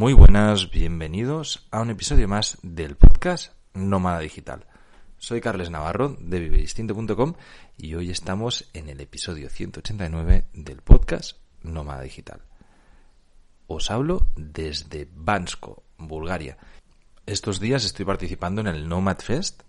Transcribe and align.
Muy 0.00 0.14
buenas, 0.14 0.70
bienvenidos 0.70 1.68
a 1.70 1.82
un 1.82 1.90
episodio 1.90 2.26
más 2.26 2.56
del 2.62 2.96
podcast 2.96 3.52
Nómada 3.74 4.20
Digital. 4.20 4.64
Soy 5.18 5.42
Carles 5.42 5.68
Navarro 5.68 6.16
de 6.18 6.40
vivedistinto.com 6.40 7.34
y 7.76 7.94
hoy 7.96 8.10
estamos 8.10 8.70
en 8.72 8.88
el 8.88 9.02
episodio 9.02 9.50
189 9.50 10.46
del 10.54 10.80
podcast 10.80 11.36
Nómada 11.62 12.00
Digital. 12.00 12.40
Os 13.66 13.90
hablo 13.90 14.28
desde 14.36 15.06
Bansko, 15.14 15.82
Bulgaria. 15.98 16.56
Estos 17.26 17.60
días 17.60 17.84
estoy 17.84 18.06
participando 18.06 18.62
en 18.62 18.68
el 18.68 18.88
Nomad 18.88 19.18
Fest 19.18 19.64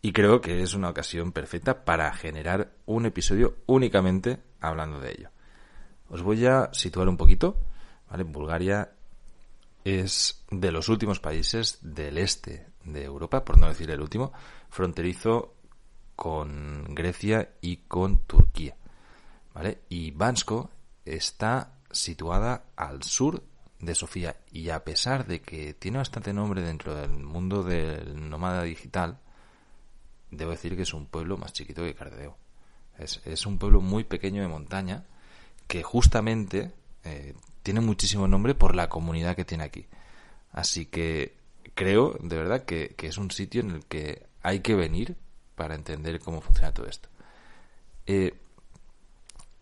y 0.00 0.12
creo 0.12 0.40
que 0.40 0.62
es 0.62 0.74
una 0.74 0.90
ocasión 0.90 1.32
perfecta 1.32 1.84
para 1.84 2.14
generar 2.14 2.70
un 2.86 3.04
episodio 3.04 3.56
únicamente 3.66 4.38
hablando 4.60 5.00
de 5.00 5.10
ello. 5.10 5.30
Os 6.08 6.22
voy 6.22 6.46
a 6.46 6.70
situar 6.72 7.08
un 7.08 7.16
poquito. 7.16 7.56
¿vale? 8.08 8.22
Bulgaria 8.22 8.92
es 9.84 10.44
de 10.50 10.72
los 10.72 10.88
últimos 10.88 11.20
países 11.20 11.78
del 11.82 12.18
este 12.18 12.66
de 12.84 13.04
Europa, 13.04 13.44
por 13.44 13.58
no 13.58 13.68
decir 13.68 13.90
el 13.90 14.00
último, 14.00 14.32
fronterizo 14.70 15.54
con 16.16 16.94
Grecia 16.94 17.54
y 17.60 17.78
con 17.88 18.18
Turquía. 18.18 18.76
¿Vale? 19.54 19.82
Y 19.88 20.12
Bansko 20.12 20.70
está 21.04 21.74
situada 21.90 22.64
al 22.76 23.02
sur 23.02 23.42
de 23.80 23.94
Sofía 23.94 24.36
y 24.50 24.70
a 24.70 24.84
pesar 24.84 25.26
de 25.26 25.42
que 25.42 25.74
tiene 25.74 25.98
bastante 25.98 26.32
nombre 26.32 26.62
dentro 26.62 26.94
del 26.94 27.10
mundo 27.10 27.62
del 27.62 28.30
nómada 28.30 28.62
digital, 28.62 29.18
debo 30.30 30.52
decir 30.52 30.76
que 30.76 30.82
es 30.82 30.94
un 30.94 31.06
pueblo 31.06 31.36
más 31.36 31.52
chiquito 31.52 31.82
que 31.82 31.94
Cardedeo. 31.94 32.36
Es, 32.98 33.20
es 33.24 33.46
un 33.46 33.58
pueblo 33.58 33.80
muy 33.80 34.04
pequeño 34.04 34.42
de 34.42 34.48
montaña 34.48 35.04
que 35.66 35.82
justamente 35.82 36.72
eh, 37.04 37.34
tiene 37.62 37.80
muchísimo 37.80 38.28
nombre 38.28 38.54
por 38.54 38.74
la 38.74 38.88
comunidad 38.88 39.36
que 39.36 39.44
tiene 39.44 39.64
aquí. 39.64 39.86
Así 40.52 40.86
que 40.86 41.36
creo, 41.74 42.16
de 42.20 42.36
verdad, 42.36 42.64
que, 42.64 42.94
es 42.98 43.18
un 43.18 43.30
sitio 43.30 43.62
en 43.62 43.70
el 43.70 43.84
que 43.86 44.26
hay 44.42 44.60
que 44.60 44.74
venir 44.74 45.16
para 45.54 45.74
entender 45.74 46.20
cómo 46.20 46.40
funciona 46.40 46.72
todo 46.72 46.86
esto. 46.86 47.08
Eh, 48.06 48.34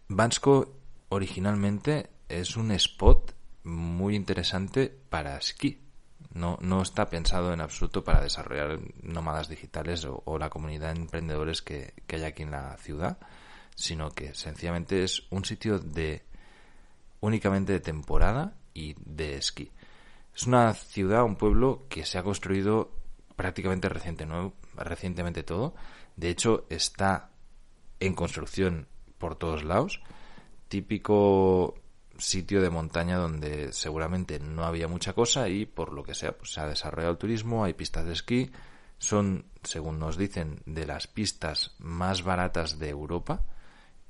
Bansko 0.08 0.74
originalmente 1.11 2.11
es 2.28 2.56
un 2.56 2.70
spot 2.72 3.34
muy 3.64 4.16
interesante 4.16 4.92
para 5.08 5.36
esquí. 5.36 5.83
No, 6.33 6.58
no 6.61 6.83
está 6.83 7.08
pensado 7.08 7.52
en 7.52 7.61
absoluto 7.61 8.05
para 8.05 8.22
desarrollar 8.22 8.78
nómadas 9.02 9.48
digitales 9.48 10.06
o, 10.06 10.38
la 10.38 10.48
comunidad 10.48 10.94
de 10.94 11.00
emprendedores 11.00 11.61
que, 11.61 11.94
que 12.06 12.16
hay 12.16 12.24
aquí 12.24 12.42
en 12.42 12.52
la 12.52 12.77
ciudad, 12.77 13.18
sino 13.74 14.11
que 14.11 14.34
sencillamente 14.34 15.02
es 15.02 15.24
un 15.30 15.44
sitio 15.44 15.80
de 15.80 16.22
únicamente 17.21 17.73
de 17.73 17.81
temporada 17.81 18.57
y 18.75 18.95
de 18.99 19.37
esquí. 19.37 19.71
Es 20.35 20.47
una 20.47 20.73
ciudad, 20.75 21.25
un 21.25 21.37
pueblo 21.37 21.86
que 21.89 22.05
se 22.05 22.19
ha 22.19 22.23
construido 22.23 22.92
prácticamente 23.36 23.89
reciente, 23.89 24.27
recientemente 24.77 25.42
todo. 25.42 25.75
De 26.17 26.29
hecho, 26.29 26.67
está 26.70 27.30
en 27.98 28.14
construcción 28.14 28.89
por 29.19 29.36
todos 29.36 29.64
lados. 29.64 30.01
Típico 30.69 31.75
sitio 32.19 32.61
de 32.61 32.70
montaña 32.70 33.17
donde 33.17 33.73
seguramente 33.73 34.39
no 34.39 34.64
había 34.64 34.89
mucha 34.89 35.13
cosa 35.13 35.48
y 35.48 35.67
por 35.67 35.92
lo 35.92 36.03
que 36.03 36.14
sea 36.14 36.36
pues, 36.36 36.53
se 36.53 36.61
ha 36.61 36.67
desarrollado 36.67 37.13
el 37.13 37.19
turismo, 37.19 37.64
hay 37.64 37.75
pistas 37.75 38.05
de 38.05 38.13
esquí. 38.13 38.51
Son, 38.98 39.47
según 39.63 39.98
nos 39.98 40.19
dicen, 40.19 40.63
de 40.67 40.86
las 40.86 41.07
pistas 41.07 41.75
más 41.79 42.23
baratas 42.23 42.79
de 42.79 42.91
Europa 42.91 43.42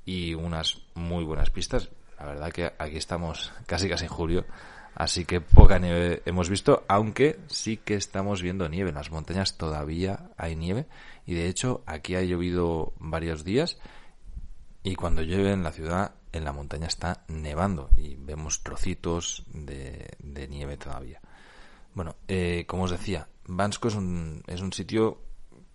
y 0.03 0.33
unas 0.33 0.81
muy 0.95 1.23
buenas 1.23 1.49
pistas. 1.49 1.89
La 2.21 2.27
verdad 2.27 2.51
que 2.51 2.71
aquí 2.77 2.97
estamos 2.97 3.51
casi 3.65 3.89
casi 3.89 4.05
en 4.05 4.11
julio, 4.11 4.45
así 4.93 5.25
que 5.25 5.41
poca 5.41 5.79
nieve 5.79 6.21
hemos 6.25 6.51
visto, 6.51 6.85
aunque 6.87 7.39
sí 7.47 7.77
que 7.77 7.95
estamos 7.95 8.43
viendo 8.43 8.69
nieve. 8.69 8.89
En 8.89 8.95
las 8.95 9.09
montañas 9.09 9.57
todavía 9.57 10.29
hay 10.37 10.55
nieve 10.55 10.85
y 11.25 11.33
de 11.33 11.47
hecho 11.47 11.81
aquí 11.87 12.13
ha 12.13 12.21
llovido 12.21 12.93
varios 12.99 13.43
días 13.43 13.79
y 14.83 14.93
cuando 14.93 15.23
llueve 15.23 15.51
en 15.51 15.63
la 15.63 15.71
ciudad, 15.71 16.13
en 16.31 16.43
la 16.43 16.53
montaña 16.53 16.85
está 16.85 17.23
nevando 17.27 17.89
y 17.97 18.17
vemos 18.17 18.61
trocitos 18.61 19.43
de, 19.51 20.47
nieve 20.47 20.77
todavía. 20.77 21.21
Bueno, 21.95 22.17
eh, 22.27 22.65
como 22.67 22.83
os 22.83 22.91
decía, 22.91 23.27
Bansko 23.47 23.87
es 23.87 23.95
un, 23.95 24.43
es 24.45 24.61
un 24.61 24.71
sitio 24.73 25.23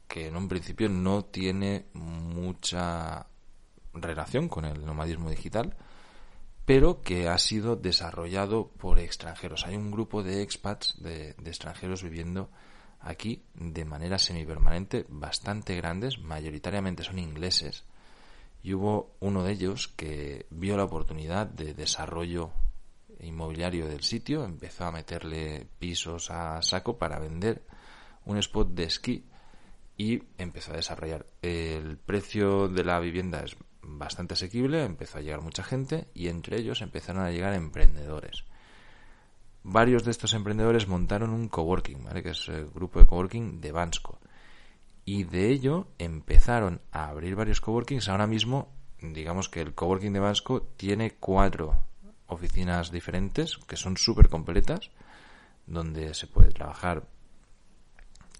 que 0.07 0.29
en 0.29 0.37
un 0.37 0.47
principio 0.47 0.89
no 0.89 1.25
tiene 1.25 1.87
mucha 1.93 3.27
relación 3.95 4.49
con 4.49 4.65
el 4.65 4.87
nomadismo 4.87 5.29
digital, 5.29 5.75
pero 6.67 7.01
que 7.01 7.29
ha 7.29 7.39
sido 7.39 7.77
desarrollado 7.77 8.69
por 8.73 8.99
extranjeros. 8.99 9.65
Hay 9.67 9.77
un 9.77 9.93
grupo 9.93 10.25
de 10.25 10.43
expats, 10.43 11.01
de, 11.01 11.31
extranjeros 11.45 12.03
viviendo 12.03 12.51
aquí 13.01 13.45
de 13.55 13.85
manera 13.85 14.19
semipermanente, 14.19 15.07
bastante 15.09 15.77
grandes, 15.77 16.19
mayoritariamente 16.19 17.05
son 17.05 17.21
ingleses, 17.21 17.85
y 18.65 18.75
hubo 18.75 19.15
uno 19.21 19.45
de 19.45 19.53
ellos 19.53 19.87
que 19.87 20.47
vio 20.51 20.77
la 20.77 20.85
oportunidad 20.85 21.47
de 21.47 21.73
desarrollo 21.73 22.51
inmobiliario 23.21 23.87
del 23.87 24.03
sitio, 24.03 24.45
empezó 24.45 24.87
a 24.87 24.93
meterle 24.93 25.69
pisos 25.79 26.33
a 26.33 26.61
saco 26.63 26.99
para 26.99 27.21
vender 27.21 27.63
un 28.25 28.39
spot 28.39 28.71
de 28.71 28.85
esquí 28.85 29.25
y 29.97 30.21
empezó 30.37 30.73
a 30.73 30.77
desarrollar. 30.77 31.27
El 31.43 31.97
precio 31.97 32.67
de 32.67 32.83
la 32.83 32.99
vivienda 32.99 33.41
es 33.45 33.57
bastante 33.87 34.35
asequible, 34.35 34.85
empezó 34.85 35.19
a 35.19 35.21
llegar 35.21 35.41
mucha 35.41 35.63
gente 35.63 36.09
y 36.15 36.29
entre 36.29 36.59
ellos 36.59 36.83
empezaron 36.83 37.23
a 37.23 37.31
llegar 37.31 37.55
emprendedores. 37.55 38.45
Varios 39.63 40.05
de 40.05 40.11
estos 40.11 40.35
emprendedores 40.35 40.87
montaron 40.87 41.31
un 41.31 41.49
coworking, 41.49 42.05
¿vale? 42.05 42.23
que 42.23 42.31
es 42.31 42.49
el 42.49 42.67
grupo 42.67 43.01
de 43.01 43.07
coworking 43.07 43.61
de 43.61 43.73
Bansko. 43.73 44.19
Y 45.05 45.25
de 45.25 45.51
ello 45.51 45.89
empezaron 45.99 46.81
a 46.93 47.09
abrir 47.09 47.37
varios 47.37 47.61
coworkings. 47.61 48.09
Ahora 48.09 48.27
mismo, 48.27 48.69
digamos 49.01 49.49
que 49.49 49.61
el 49.61 49.75
coworking 49.75 50.13
de 50.13 50.21
Bansko 50.21 50.63
tiene 50.77 51.13
cuatro 51.13 51.83
oficinas 52.27 52.91
diferentes 52.91 53.57
que 53.57 53.77
son 53.77 53.97
súper 53.97 54.29
completas, 54.29 54.91
donde 55.67 56.15
se 56.15 56.27
puede 56.27 56.51
trabajar 56.51 57.05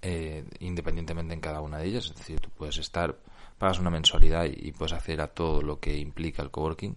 eh, 0.01 0.45
independientemente 0.59 1.33
en 1.33 1.41
cada 1.41 1.61
una 1.61 1.77
de 1.79 1.87
ellas. 1.87 2.05
Es 2.05 2.15
decir, 2.15 2.39
tú 2.39 2.49
puedes 2.49 2.77
estar 2.77 3.17
pagas 3.57 3.79
una 3.79 3.89
mensualidad 3.89 4.45
y, 4.45 4.71
puedes 4.71 4.93
acceder 4.93 5.21
a 5.21 5.27
todo 5.27 5.61
lo 5.61 5.79
que 5.79 5.97
implica 5.97 6.41
el 6.41 6.51
coworking. 6.51 6.95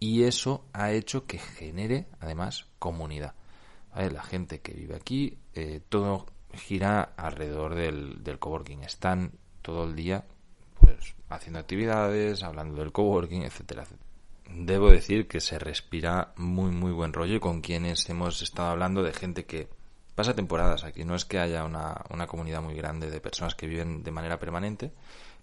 Y 0.00 0.24
eso 0.24 0.64
ha 0.72 0.90
hecho 0.92 1.26
que 1.26 1.38
genere, 1.38 2.06
además, 2.20 2.66
comunidad. 2.78 3.34
La 3.94 4.22
gente 4.22 4.60
que 4.60 4.72
vive 4.72 4.96
aquí, 4.96 5.38
eh, 5.54 5.80
todo 5.88 6.26
gira 6.54 7.02
alrededor 7.16 7.74
del, 7.74 8.24
del 8.24 8.38
coworking. 8.38 8.82
Están 8.82 9.32
todo 9.60 9.84
el 9.84 9.94
día 9.94 10.24
pues 10.80 11.14
haciendo 11.28 11.60
actividades, 11.60 12.42
hablando 12.42 12.80
del 12.80 12.92
coworking, 12.92 13.42
etcétera, 13.42 13.82
etcétera. 13.82 14.10
Debo 14.54 14.90
decir 14.90 15.28
que 15.28 15.40
se 15.40 15.58
respira 15.58 16.34
muy 16.36 16.70
muy 16.72 16.92
buen 16.92 17.12
rollo 17.12 17.36
y 17.36 17.40
con 17.40 17.60
quienes 17.60 18.08
hemos 18.10 18.42
estado 18.42 18.70
hablando 18.70 19.02
de 19.02 19.12
gente 19.12 19.46
que 19.46 19.68
pasa 20.14 20.34
temporadas 20.34 20.84
aquí. 20.84 21.04
No 21.04 21.14
es 21.14 21.24
que 21.24 21.38
haya 21.38 21.64
una, 21.64 22.04
una 22.10 22.26
comunidad 22.26 22.62
muy 22.62 22.74
grande 22.74 23.10
de 23.10 23.20
personas 23.20 23.54
que 23.54 23.66
viven 23.66 24.02
de 24.02 24.10
manera 24.10 24.38
permanente, 24.38 24.92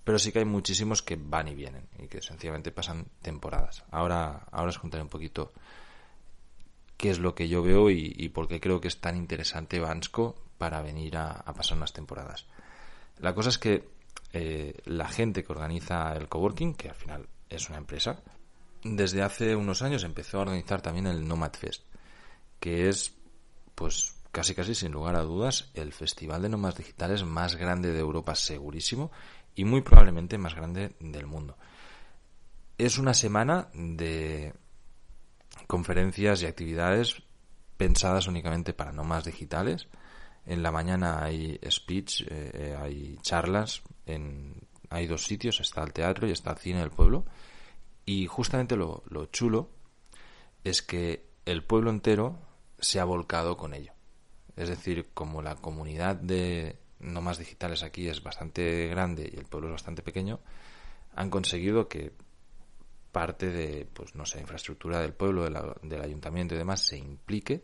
pero 0.04 0.20
sí 0.20 0.32
que 0.32 0.40
hay 0.40 0.46
muchísimos 0.46 1.02
que 1.02 1.18
van 1.18 1.48
y 1.48 1.56
vienen 1.56 1.88
y 1.98 2.08
que 2.08 2.22
sencillamente 2.22 2.72
pasan 2.72 3.08
temporadas. 3.22 3.84
Ahora, 3.92 4.48
ahora 4.52 4.70
os 4.70 4.80
contaré 4.80 5.04
un 5.04 5.10
poquito 5.10 5.54
qué 6.98 7.10
es 7.10 7.20
lo 7.20 7.34
que 7.34 7.48
yo 7.48 7.64
veo 7.64 7.90
y, 7.90 8.30
por 8.30 8.48
qué 8.48 8.60
creo 8.60 8.82
que 8.82 8.90
es 8.90 9.00
tan 9.00 9.16
interesante 9.16 9.80
Bansko 9.80 10.36
para 10.58 10.82
venir 10.82 11.16
a, 11.16 11.44
pasar 11.56 11.78
unas 11.78 11.94
temporadas. 11.94 12.46
La 13.20 13.34
cosa 13.34 13.50
es 13.50 13.58
que 13.58 13.88
eh, 14.34 14.74
la 14.86 15.08
gente 15.08 15.44
que 15.44 15.52
organiza 15.52 16.14
el 16.14 16.28
coworking, 16.28 16.76
que 16.76 16.90
al 16.90 16.96
final 16.96 17.28
es 17.50 17.70
una 17.70 17.78
empresa, 17.78 18.20
desde 18.84 19.22
hace 19.22 19.56
unos 19.56 19.82
años 19.82 20.04
empezó 20.04 20.38
a 20.40 20.42
organizar 20.42 20.82
también 20.82 21.08
el 21.08 21.26
Nomad 21.26 21.54
Fest, 21.54 21.84
que 22.60 22.90
es 22.90 23.14
pues 23.76 24.19
casi 24.32 24.54
casi 24.56 24.76
sin 24.76 24.92
lugar 24.92 25.16
a 25.16 25.22
dudas 25.22 25.72
el 25.74 25.94
festival 25.94 26.42
de 26.42 26.50
nómadas 26.50 26.78
digitales 26.78 27.24
más 27.24 27.56
grande 27.56 27.92
de 27.92 28.00
Europa 28.00 28.36
segurísimo 28.36 29.12
y 29.56 29.66
muy 29.66 29.82
probablemente 29.82 30.38
más 30.38 30.56
grande 30.56 30.96
del 31.00 31.26
mundo. 31.26 31.58
es 32.78 32.98
una 32.98 33.14
semana 33.14 33.68
de 33.74 34.54
conferencias 35.68 36.42
y 36.42 36.46
actividades 36.46 37.22
pensadas 37.78 38.28
únicamente 38.28 38.74
para 38.74 38.92
nómadas 38.92 39.26
digitales. 39.26 39.88
En 40.46 40.64
la 40.64 40.72
mañana 40.72 41.24
hay 41.24 41.60
speech, 41.70 42.22
eh, 42.22 42.28
eh, 42.54 42.78
hay 42.80 43.18
charlas, 43.22 43.82
en, 44.06 44.56
hay 44.90 45.08
dos 45.08 45.26
sitios, 45.26 45.60
está 45.60 45.84
el 45.84 45.94
teatro 45.94 46.28
y 46.28 46.32
está 46.32 46.52
el 46.52 46.58
cine 46.58 46.80
del 46.80 46.92
pueblo. 46.92 47.26
Y 48.06 48.28
justamente 48.28 48.76
lo, 48.76 49.04
lo 49.10 49.28
chulo 49.28 49.70
es 50.64 50.82
que 50.82 51.30
el 51.46 51.64
pueblo 51.64 51.90
entero 51.90 52.40
se 52.80 53.00
ha 53.00 53.06
volcado 53.06 53.56
con 53.56 53.74
ello. 53.74 53.94
Es 54.60 54.68
decir, 54.68 55.08
como 55.14 55.42
la 55.42 55.56
comunidad 55.56 56.18
de 56.18 56.76
nómadas 57.00 57.38
digitales 57.40 57.82
aquí 57.82 58.10
es 58.10 58.22
bastante 58.22 58.88
grande 58.90 59.32
y 59.34 59.40
el 59.40 59.46
pueblo 59.46 59.70
es 59.70 59.72
bastante 59.72 60.02
pequeño, 60.02 60.42
han 61.16 61.30
conseguido 61.30 61.88
que 61.88 62.12
parte 63.14 63.52
de, 63.52 63.88
pues 63.94 64.16
no 64.16 64.26
sé, 64.26 64.42
infraestructura 64.42 65.00
del 65.00 65.14
pueblo, 65.14 65.46
del 65.82 66.02
ayuntamiento 66.02 66.56
y 66.56 66.58
demás 66.58 66.82
se 66.82 66.98
implique 66.98 67.64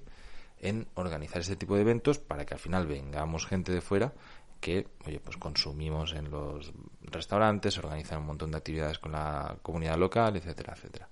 en 0.58 0.88
organizar 0.94 1.42
este 1.42 1.58
tipo 1.58 1.76
de 1.76 1.82
eventos 1.82 2.18
para 2.18 2.46
que 2.46 2.54
al 2.54 2.62
final 2.62 2.88
vengamos 2.88 3.46
gente 3.46 3.74
de 3.74 3.82
fuera 3.82 4.14
que, 4.62 4.88
oye, 5.06 5.20
pues 5.20 5.36
consumimos 5.36 6.14
en 6.14 6.32
los 6.32 6.72
restaurantes, 7.02 7.78
organizan 7.78 8.22
un 8.22 8.28
montón 8.28 8.52
de 8.52 8.58
actividades 8.58 9.00
con 9.00 9.12
la 9.12 9.58
comunidad 9.62 9.98
local, 9.98 10.38
etcétera, 10.38 10.74
etcétera. 10.78 11.10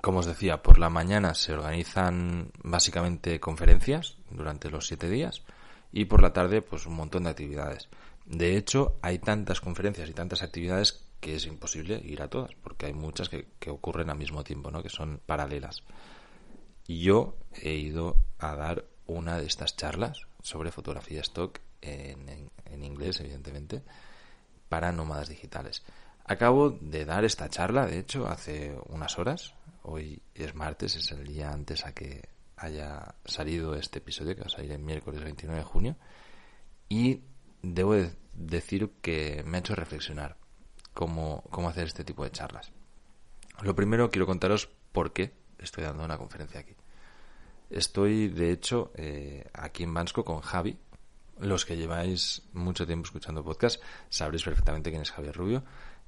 Como 0.00 0.20
os 0.20 0.26
decía, 0.26 0.62
por 0.62 0.78
la 0.78 0.90
mañana 0.90 1.34
se 1.34 1.54
organizan 1.54 2.50
básicamente 2.62 3.40
conferencias 3.40 4.16
durante 4.30 4.70
los 4.70 4.86
siete 4.86 5.08
días 5.08 5.42
y 5.92 6.04
por 6.04 6.22
la 6.22 6.32
tarde 6.32 6.62
pues 6.62 6.86
un 6.86 6.94
montón 6.94 7.24
de 7.24 7.30
actividades. 7.30 7.88
De 8.26 8.56
hecho, 8.56 8.98
hay 9.02 9.18
tantas 9.18 9.60
conferencias 9.60 10.08
y 10.08 10.12
tantas 10.12 10.42
actividades 10.42 11.06
que 11.20 11.36
es 11.36 11.46
imposible 11.46 12.00
ir 12.04 12.22
a 12.22 12.28
todas, 12.28 12.54
porque 12.62 12.86
hay 12.86 12.92
muchas 12.92 13.28
que, 13.28 13.46
ocurren 13.68 14.10
al 14.10 14.18
mismo 14.18 14.44
tiempo, 14.44 14.70
¿no? 14.70 14.82
que 14.82 14.90
son 14.90 15.20
paralelas. 15.24 15.82
Yo 16.86 17.36
he 17.54 17.74
ido 17.74 18.16
a 18.38 18.54
dar 18.54 18.84
una 19.06 19.38
de 19.38 19.46
estas 19.46 19.76
charlas 19.76 20.26
sobre 20.42 20.70
fotografía 20.70 21.20
stock 21.22 21.60
en, 21.80 22.50
en, 22.64 22.84
inglés, 22.84 23.18
evidentemente, 23.20 23.82
para 24.68 24.92
nómadas 24.92 25.28
digitales. 25.28 25.82
Acabo 26.24 26.70
de 26.70 27.04
dar 27.04 27.24
esta 27.24 27.48
charla, 27.48 27.86
de 27.86 27.98
hecho, 27.98 28.28
hace 28.28 28.76
unas 28.86 29.18
horas. 29.18 29.55
Hoy 29.88 30.20
es 30.34 30.52
martes, 30.56 30.96
es 30.96 31.12
el 31.12 31.24
día 31.24 31.52
antes 31.52 31.86
a 31.86 31.92
que 31.92 32.28
haya 32.56 33.14
salido 33.24 33.76
este 33.76 34.00
episodio, 34.00 34.34
que 34.34 34.40
va 34.40 34.48
a 34.48 34.50
salir 34.50 34.72
el 34.72 34.80
miércoles 34.80 35.22
29 35.22 35.60
de 35.60 35.64
junio. 35.64 35.96
Y 36.88 37.22
debo 37.62 37.94
decir 38.32 38.90
que 39.00 39.44
me 39.46 39.58
ha 39.58 39.60
hecho 39.60 39.76
reflexionar 39.76 40.38
cómo, 40.92 41.44
cómo 41.50 41.68
hacer 41.68 41.86
este 41.86 42.02
tipo 42.02 42.24
de 42.24 42.32
charlas. 42.32 42.72
Lo 43.62 43.76
primero 43.76 44.10
quiero 44.10 44.26
contaros 44.26 44.68
por 44.90 45.12
qué 45.12 45.34
estoy 45.60 45.84
dando 45.84 46.04
una 46.04 46.18
conferencia 46.18 46.58
aquí. 46.58 46.74
Estoy, 47.70 48.26
de 48.26 48.50
hecho, 48.50 48.90
eh, 48.96 49.48
aquí 49.52 49.84
en 49.84 49.94
Bansco 49.94 50.24
con 50.24 50.40
Javi. 50.40 50.76
Los 51.38 51.64
que 51.64 51.76
lleváis 51.76 52.42
mucho 52.54 52.86
tiempo 52.86 53.06
escuchando 53.06 53.44
podcast 53.44 53.80
sabréis 54.08 54.42
perfectamente 54.42 54.90
quién 54.90 55.02
es 55.02 55.12
Javier 55.12 55.36
Rubio. 55.36 55.62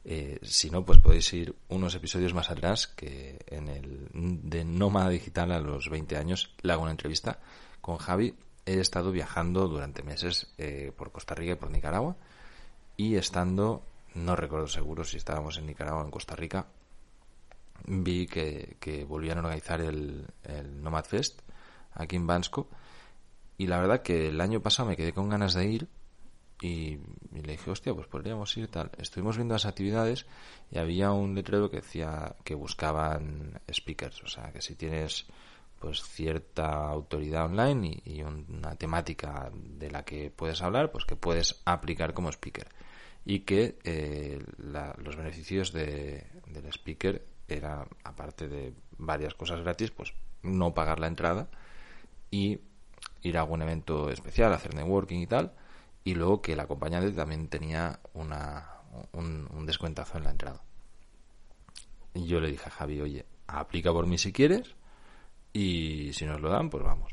Eh, 0.04 0.38
si 0.42 0.70
no, 0.70 0.84
pues 0.84 0.98
podéis 0.98 1.32
ir 1.32 1.54
unos 1.68 1.94
episodios 1.94 2.32
más 2.32 2.50
atrás, 2.50 2.86
que 2.86 3.38
en 3.46 3.68
el 3.68 4.08
de 4.12 4.64
Nómada 4.64 5.10
Digital 5.10 5.52
a 5.52 5.60
los 5.60 5.90
20 5.90 6.16
años 6.16 6.54
le 6.62 6.72
hago 6.72 6.82
una 6.82 6.92
entrevista 6.92 7.38
con 7.80 7.98
Javi. 7.98 8.34
He 8.64 8.80
estado 8.80 9.12
viajando 9.12 9.68
durante 9.68 10.02
meses 10.02 10.48
eh, 10.58 10.92
por 10.96 11.12
Costa 11.12 11.34
Rica 11.34 11.52
y 11.52 11.56
por 11.56 11.70
Nicaragua 11.70 12.16
y 12.96 13.16
estando 13.16 13.82
no 14.14 14.36
recuerdo 14.36 14.66
seguro 14.66 15.04
si 15.04 15.16
estábamos 15.16 15.58
en 15.58 15.66
Nicaragua 15.66 16.02
o 16.02 16.04
en 16.04 16.10
Costa 16.10 16.34
Rica, 16.34 16.66
vi 17.86 18.26
que, 18.26 19.06
volvían 19.08 19.38
a 19.38 19.42
organizar 19.42 19.80
el, 19.80 20.26
Nomad 20.82 21.04
Fest 21.04 21.40
aquí 21.94 22.16
en 22.16 22.26
Bansco 22.26 22.68
y 23.56 23.66
la 23.66 23.78
verdad 23.80 24.02
que 24.02 24.28
el 24.28 24.40
año 24.40 24.60
pasado 24.60 24.88
me 24.88 24.96
quedé 24.96 25.12
con 25.12 25.28
ganas 25.28 25.54
de 25.54 25.66
ir 25.66 25.88
y, 26.60 26.98
le 27.32 27.52
dije, 27.52 27.70
hostia, 27.70 27.94
pues 27.94 28.06
podríamos 28.06 28.56
ir 28.56 28.68
tal. 28.68 28.90
Estuvimos 28.98 29.36
viendo 29.36 29.54
las 29.54 29.66
actividades 29.66 30.26
y 30.70 30.78
había 30.78 31.12
un 31.12 31.34
letrero 31.34 31.70
que 31.70 31.76
decía 31.76 32.34
que 32.44 32.54
buscaban 32.54 33.60
speakers, 33.72 34.22
o 34.22 34.28
sea, 34.28 34.52
que 34.52 34.60
si 34.60 34.74
tienes 34.74 35.26
pues 35.78 36.02
cierta 36.02 36.88
autoridad 36.88 37.44
online 37.44 38.02
y, 38.04 38.22
una 38.22 38.74
temática 38.74 39.50
de 39.54 39.90
la 39.90 40.04
que 40.04 40.30
puedes 40.30 40.60
hablar, 40.62 40.90
pues 40.90 41.04
que 41.04 41.14
puedes 41.14 41.60
aplicar 41.64 42.14
como 42.14 42.30
speaker 42.32 42.68
y 43.24 43.40
que 43.40 43.78
eh, 43.84 44.42
los 44.56 45.16
beneficios 45.16 45.72
de, 45.72 46.26
del 46.46 46.66
speaker 46.72 47.24
era, 47.46 47.86
aparte 48.02 48.48
de 48.48 48.72
varias 48.96 49.34
cosas 49.34 49.60
gratis, 49.60 49.90
pues 49.90 50.12
no 50.42 50.74
pagar 50.74 50.98
la 50.98 51.06
entrada 51.06 51.48
y 52.30 52.60
ir 53.22 53.36
a 53.36 53.42
algún 53.42 53.62
evento 53.62 54.10
especial, 54.10 54.52
hacer 54.52 54.74
networking 54.74 55.18
y 55.18 55.26
tal, 55.26 55.52
y 56.04 56.14
luego 56.14 56.40
que 56.40 56.52
el 56.52 56.60
acompañante 56.60 57.12
también 57.12 57.48
tenía 57.48 58.00
una, 58.14 58.78
un, 59.12 59.66
descuentazo 59.66 60.18
en 60.18 60.24
la 60.24 60.30
entrada. 60.30 60.62
Yo 62.14 62.40
le 62.40 62.50
dije 62.50 62.68
a 62.68 62.70
Javi, 62.70 63.00
oye, 63.00 63.26
aplica 63.46 63.92
por 63.92 64.06
mí 64.06 64.18
si 64.18 64.32
quieres, 64.32 64.74
y 65.52 66.12
si 66.12 66.24
nos 66.24 66.40
lo 66.40 66.50
dan, 66.50 66.70
pues 66.70 66.82
vamos. 66.82 67.12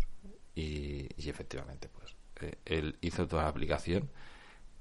Y, 0.55 1.07
efectivamente, 1.17 1.89
pues 1.89 2.15
eh, 2.41 2.57
él 2.65 2.97
hizo 3.01 3.27
toda 3.27 3.43
la 3.43 3.49
aplicación 3.49 4.09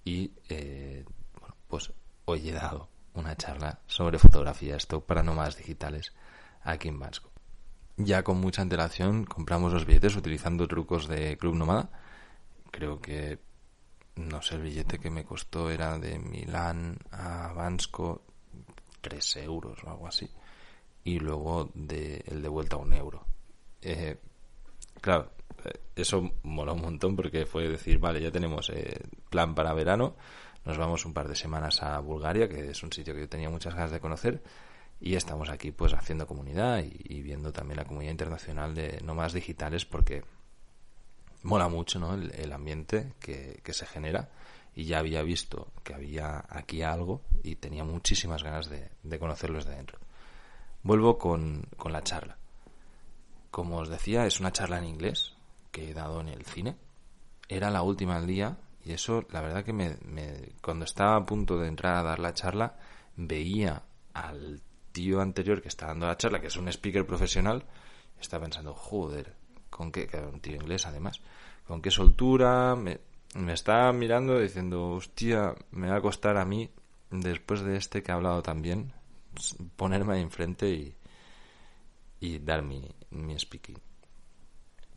y 0.04 0.32
eh, 0.48 1.04
pues 1.68 1.92
hoy 2.26 2.48
he 2.48 2.52
dado 2.52 2.88
una 3.14 3.36
charla 3.36 3.80
sobre 3.86 4.18
fotografía 4.18 4.76
stock 4.76 5.04
para 5.04 5.22
nómadas 5.22 5.56
digitales 5.56 6.12
aquí 6.62 6.88
en 6.88 6.98
Vasco. 6.98 7.30
Ya 7.96 8.22
con 8.24 8.40
mucha 8.40 8.62
antelación 8.62 9.24
compramos 9.24 9.72
los 9.72 9.86
billetes 9.86 10.16
utilizando 10.16 10.66
trucos 10.66 11.06
de 11.06 11.36
Club 11.38 11.54
Nómada. 11.54 11.90
Creo 12.70 13.00
que, 13.00 13.38
no 14.16 14.42
sé, 14.42 14.56
el 14.56 14.62
billete 14.62 14.98
que 14.98 15.10
me 15.10 15.24
costó 15.24 15.70
era 15.70 15.98
de 15.98 16.18
Milán 16.18 16.98
a 17.10 17.52
Bansko 17.52 18.22
3 19.00 19.36
euros 19.36 19.82
o 19.84 19.90
algo 19.90 20.06
así. 20.06 20.28
Y 21.04 21.18
luego 21.18 21.70
de, 21.74 22.22
el 22.26 22.42
de 22.42 22.48
vuelta 22.48 22.76
a 22.76 22.78
un 22.78 22.92
euro. 22.94 23.26
Eh, 23.82 24.18
claro, 25.00 25.32
eh, 25.64 25.72
eso 25.96 26.32
mola 26.42 26.72
un 26.72 26.80
montón 26.80 27.14
porque 27.14 27.44
fue 27.44 27.68
decir, 27.68 27.98
vale, 27.98 28.20
ya 28.20 28.30
tenemos 28.30 28.70
eh, 28.70 29.00
plan 29.28 29.54
para 29.54 29.74
verano, 29.74 30.16
nos 30.64 30.78
vamos 30.78 31.04
un 31.04 31.12
par 31.12 31.28
de 31.28 31.36
semanas 31.36 31.82
a 31.82 31.98
Bulgaria, 32.00 32.48
que 32.48 32.70
es 32.70 32.82
un 32.82 32.92
sitio 32.92 33.14
que 33.14 33.20
yo 33.20 33.28
tenía 33.28 33.50
muchas 33.50 33.74
ganas 33.74 33.90
de 33.90 34.00
conocer, 34.00 34.42
y 35.00 35.16
estamos 35.16 35.50
aquí 35.50 35.70
pues 35.70 35.92
haciendo 35.92 36.26
comunidad 36.26 36.82
y, 36.82 37.20
viendo 37.20 37.52
también 37.52 37.76
la 37.76 37.84
comunidad 37.84 38.12
internacional 38.12 38.74
de 38.74 39.00
nómadas 39.04 39.34
digitales 39.34 39.84
porque 39.84 40.24
mola 41.44 41.68
mucho 41.68 42.00
¿no? 42.00 42.14
el, 42.14 42.52
ambiente 42.52 43.14
que, 43.20 43.60
se 43.72 43.86
genera 43.86 44.30
y 44.74 44.84
ya 44.84 44.98
había 44.98 45.22
visto 45.22 45.68
que 45.84 45.94
había 45.94 46.44
aquí 46.48 46.82
algo 46.82 47.22
y 47.42 47.56
tenía 47.56 47.84
muchísimas 47.84 48.42
ganas 48.42 48.68
de, 48.68 49.18
conocerlos 49.18 49.64
de 49.64 49.76
dentro. 49.76 49.98
Vuelvo 50.82 51.16
con, 51.16 51.68
con 51.76 51.92
la 51.92 52.02
charla. 52.02 52.36
Como 53.50 53.78
os 53.78 53.88
decía, 53.88 54.26
es 54.26 54.40
una 54.40 54.52
charla 54.52 54.78
en 54.78 54.86
inglés 54.86 55.34
que 55.70 55.90
he 55.90 55.94
dado 55.94 56.20
en 56.20 56.28
el 56.28 56.44
cine. 56.44 56.76
Era 57.48 57.70
la 57.70 57.82
última 57.82 58.18
del 58.18 58.26
día 58.26 58.58
y 58.84 58.92
eso, 58.92 59.24
la 59.30 59.40
verdad 59.40 59.64
que 59.64 59.72
me, 59.72 59.96
cuando 60.60 60.84
estaba 60.84 61.16
a 61.16 61.24
punto 61.24 61.58
de 61.58 61.68
entrar 61.68 61.94
a 61.96 62.02
dar 62.02 62.18
la 62.18 62.34
charla, 62.34 62.76
veía 63.16 63.82
al 64.12 64.60
tío 64.92 65.20
anterior 65.20 65.62
que 65.62 65.68
está 65.68 65.86
dando 65.86 66.06
la 66.06 66.16
charla, 66.16 66.40
que 66.40 66.48
es 66.48 66.56
un 66.56 66.68
speaker 66.68 67.06
profesional, 67.06 67.64
estaba 68.20 68.44
pensando, 68.44 68.74
joder, 68.74 69.34
con 69.74 69.90
qué, 69.90 70.06
que 70.06 70.18
era 70.18 70.28
un 70.28 70.38
tío 70.38 70.54
inglés 70.54 70.86
además, 70.86 71.20
con 71.66 71.82
qué 71.82 71.90
soltura, 71.90 72.76
me, 72.76 73.00
estaba 73.52 73.92
mirando 73.92 74.38
diciendo, 74.38 74.90
hostia, 74.92 75.52
me 75.72 75.88
va 75.88 75.96
a 75.96 76.00
costar 76.00 76.36
a 76.36 76.44
mí, 76.44 76.70
después 77.10 77.62
de 77.62 77.76
este 77.76 78.02
que 78.02 78.12
ha 78.12 78.14
hablado 78.14 78.40
también, 78.40 78.92
ponerme 79.74 80.14
ahí 80.14 80.22
enfrente 80.22 80.70
y, 80.70 80.94
y 82.20 82.38
dar 82.38 82.62
mi, 82.62 82.88
mi 83.10 83.36
speaking. 83.36 83.78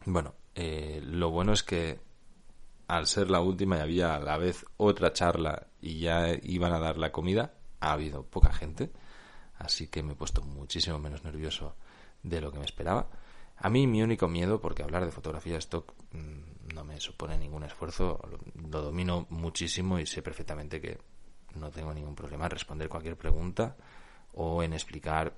Bueno, 0.06 0.36
eh, 0.54 1.02
lo 1.04 1.32
bueno 1.32 1.54
es 1.54 1.64
que 1.64 2.00
al 2.88 3.08
ser 3.08 3.32
la 3.32 3.42
última 3.42 3.78
y 3.78 3.80
había 3.80 4.16
a 4.16 4.20
la 4.20 4.38
vez 4.38 4.64
otra 4.78 5.12
charla 5.12 5.68
y 5.82 6.02
ya 6.02 6.30
iban 6.44 6.72
a 6.72 6.80
dar 6.80 7.00
la 7.00 7.12
comida, 7.12 7.56
ha 7.80 7.94
habido 7.94 8.24
poca 8.24 8.54
gente, 8.54 8.92
así 9.58 9.88
que 9.88 10.04
me 10.04 10.14
he 10.14 10.16
puesto 10.16 10.44
muchísimo 10.44 11.00
menos 11.00 11.24
nervioso 11.24 11.76
de 12.22 12.42
lo 12.42 12.52
que 12.52 12.60
me 12.60 12.66
esperaba. 12.66 13.08
A 13.60 13.70
mí 13.70 13.88
mi 13.88 14.02
único 14.04 14.28
miedo, 14.28 14.62
porque 14.62 14.84
hablar 14.84 15.06
de 15.06 15.12
fotografía 15.12 15.58
stock 15.58 15.94
mm, 16.12 16.74
no 16.76 16.84
me 16.84 17.00
supone 17.00 17.38
ningún 17.38 17.64
esfuerzo, 17.64 18.20
lo, 18.70 18.82
domino 18.82 19.26
muchísimo 19.30 20.00
y 20.00 20.06
sé 20.06 20.22
perfectamente 20.22 20.80
que 20.80 21.00
no 21.56 21.72
tengo 21.72 21.94
ningún 21.94 22.16
problema 22.16 22.46
en 22.46 22.52
responder 22.52 22.88
cualquier 22.88 23.18
pregunta 23.18 23.76
o 24.34 24.62
en 24.62 24.74
explicar 24.74 25.34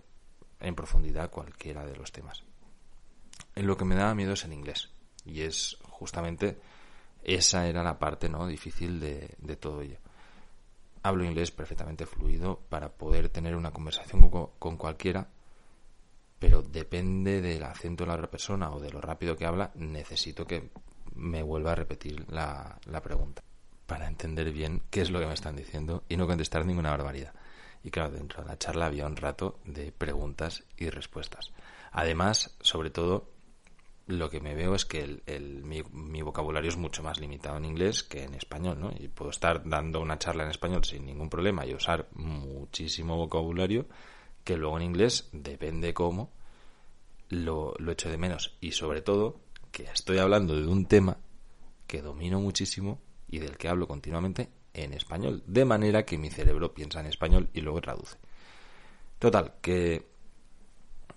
en 0.59 0.75
profundidad 0.75 1.29
cualquiera 1.29 1.85
de 1.85 1.95
los 1.95 2.11
temas. 2.11 2.43
En 3.55 3.67
lo 3.67 3.77
que 3.77 3.85
me 3.85 3.95
da 3.95 4.13
miedo 4.13 4.33
es 4.33 4.43
en 4.43 4.53
inglés 4.53 4.89
y 5.25 5.41
es 5.41 5.77
justamente 5.83 6.59
esa 7.23 7.67
era 7.67 7.83
la 7.83 7.99
parte 7.99 8.27
no 8.27 8.47
difícil 8.47 8.99
de, 8.99 9.35
todo 9.59 9.81
ello 9.81 9.97
hablo 11.03 11.23
inglés 11.23 11.51
perfectamente 11.51 12.05
fluido 12.05 12.59
para 12.69 12.89
poder 12.89 13.29
tener 13.29 13.55
una 13.55 13.71
conversación 13.71 14.29
con, 14.29 14.47
con 14.59 14.75
cualquiera, 14.75 15.29
pero 16.39 16.61
depende 16.61 17.41
del 17.41 17.63
acento 17.63 18.03
de 18.03 18.07
la 18.07 18.15
otra 18.15 18.31
persona 18.31 18.71
o 18.71 18.79
de 18.79 18.91
lo 18.91 19.01
rápido 19.01 19.35
que 19.35 19.45
habla, 19.45 19.71
necesito 19.75 20.47
que 20.47 20.71
me 21.15 21.43
vuelva 21.43 21.73
a 21.73 21.75
repetir 21.75 22.25
la, 22.31 22.79
la 22.85 23.01
pregunta 23.01 23.43
para 23.85 24.07
entender 24.07 24.51
bien 24.51 24.83
qué 24.89 25.01
es 25.01 25.09
lo 25.09 25.19
que 25.19 25.25
me 25.25 25.33
están 25.33 25.55
diciendo 25.55 26.03
y 26.07 26.15
no 26.15 26.27
contestar 26.27 26.65
ninguna 26.65 26.91
barbaridad. 26.91 27.33
Y 27.83 27.91
claro, 27.91 28.11
dentro 28.11 28.43
de 28.43 28.49
la 28.49 28.57
charla 28.57 28.85
había 28.85 29.07
un 29.07 29.15
rato 29.15 29.59
de 29.65 29.91
preguntas 29.91 30.63
y 30.77 30.89
respuestas. 30.89 31.51
Además, 31.91 32.55
sobre 32.61 32.89
todo, 32.91 33.29
lo 34.09 34.29
que 34.29 34.39
me 34.39 34.55
veo 34.55 34.75
es 34.75 34.85
que 34.85 35.21
el, 35.25 35.63
mi, 35.63 36.21
vocabulario 36.21 36.69
es 36.69 36.77
mucho 36.77 37.03
más 37.03 37.19
limitado 37.19 37.57
en 37.57 37.65
inglés 37.65 38.03
que 38.03 38.23
en 38.23 38.33
español, 38.33 38.79
¿no? 38.79 38.91
Y 38.97 39.07
puedo 39.07 39.31
estar 39.31 39.67
dando 39.67 40.01
una 40.01 40.17
charla 40.17 40.43
en 40.43 40.49
español 40.49 40.83
sin 40.83 41.05
ningún 41.05 41.29
problema 41.29 41.65
y 41.65 41.73
usar 41.73 42.07
muchísimo 42.13 43.17
vocabulario 43.17 43.85
que 44.49 44.57
luego 44.57 44.77
en 44.77 44.83
inglés, 44.83 45.29
depende 45.31 45.93
cómo, 45.93 46.31
lo, 47.29 47.75
lo 47.77 47.91
echo 47.91 48.09
de 48.09 48.17
menos. 48.17 48.57
Y 48.61 48.71
sobre 48.71 49.03
todo, 49.03 49.41
que 49.71 49.83
estoy 49.83 50.17
hablando 50.17 50.55
de 50.55 50.65
un 50.65 50.87
tema 50.87 51.17
que 51.85 52.01
domino 52.01 52.39
muchísimo 52.39 52.99
y 53.27 53.37
del 53.37 53.57
que 53.57 53.67
hablo 53.67 53.87
continuamente 53.87 54.49
en 54.73 54.93
español, 54.93 55.43
de 55.45 55.65
manera 55.65 56.03
que 56.03 56.17
mi 56.17 56.31
cerebro 56.31 56.73
piensa 56.73 56.99
en 56.99 57.05
español 57.05 57.51
y 57.53 57.61
luego 57.61 57.79
traduce. 57.79 58.17
Total, 59.19 59.53
que 59.61 60.07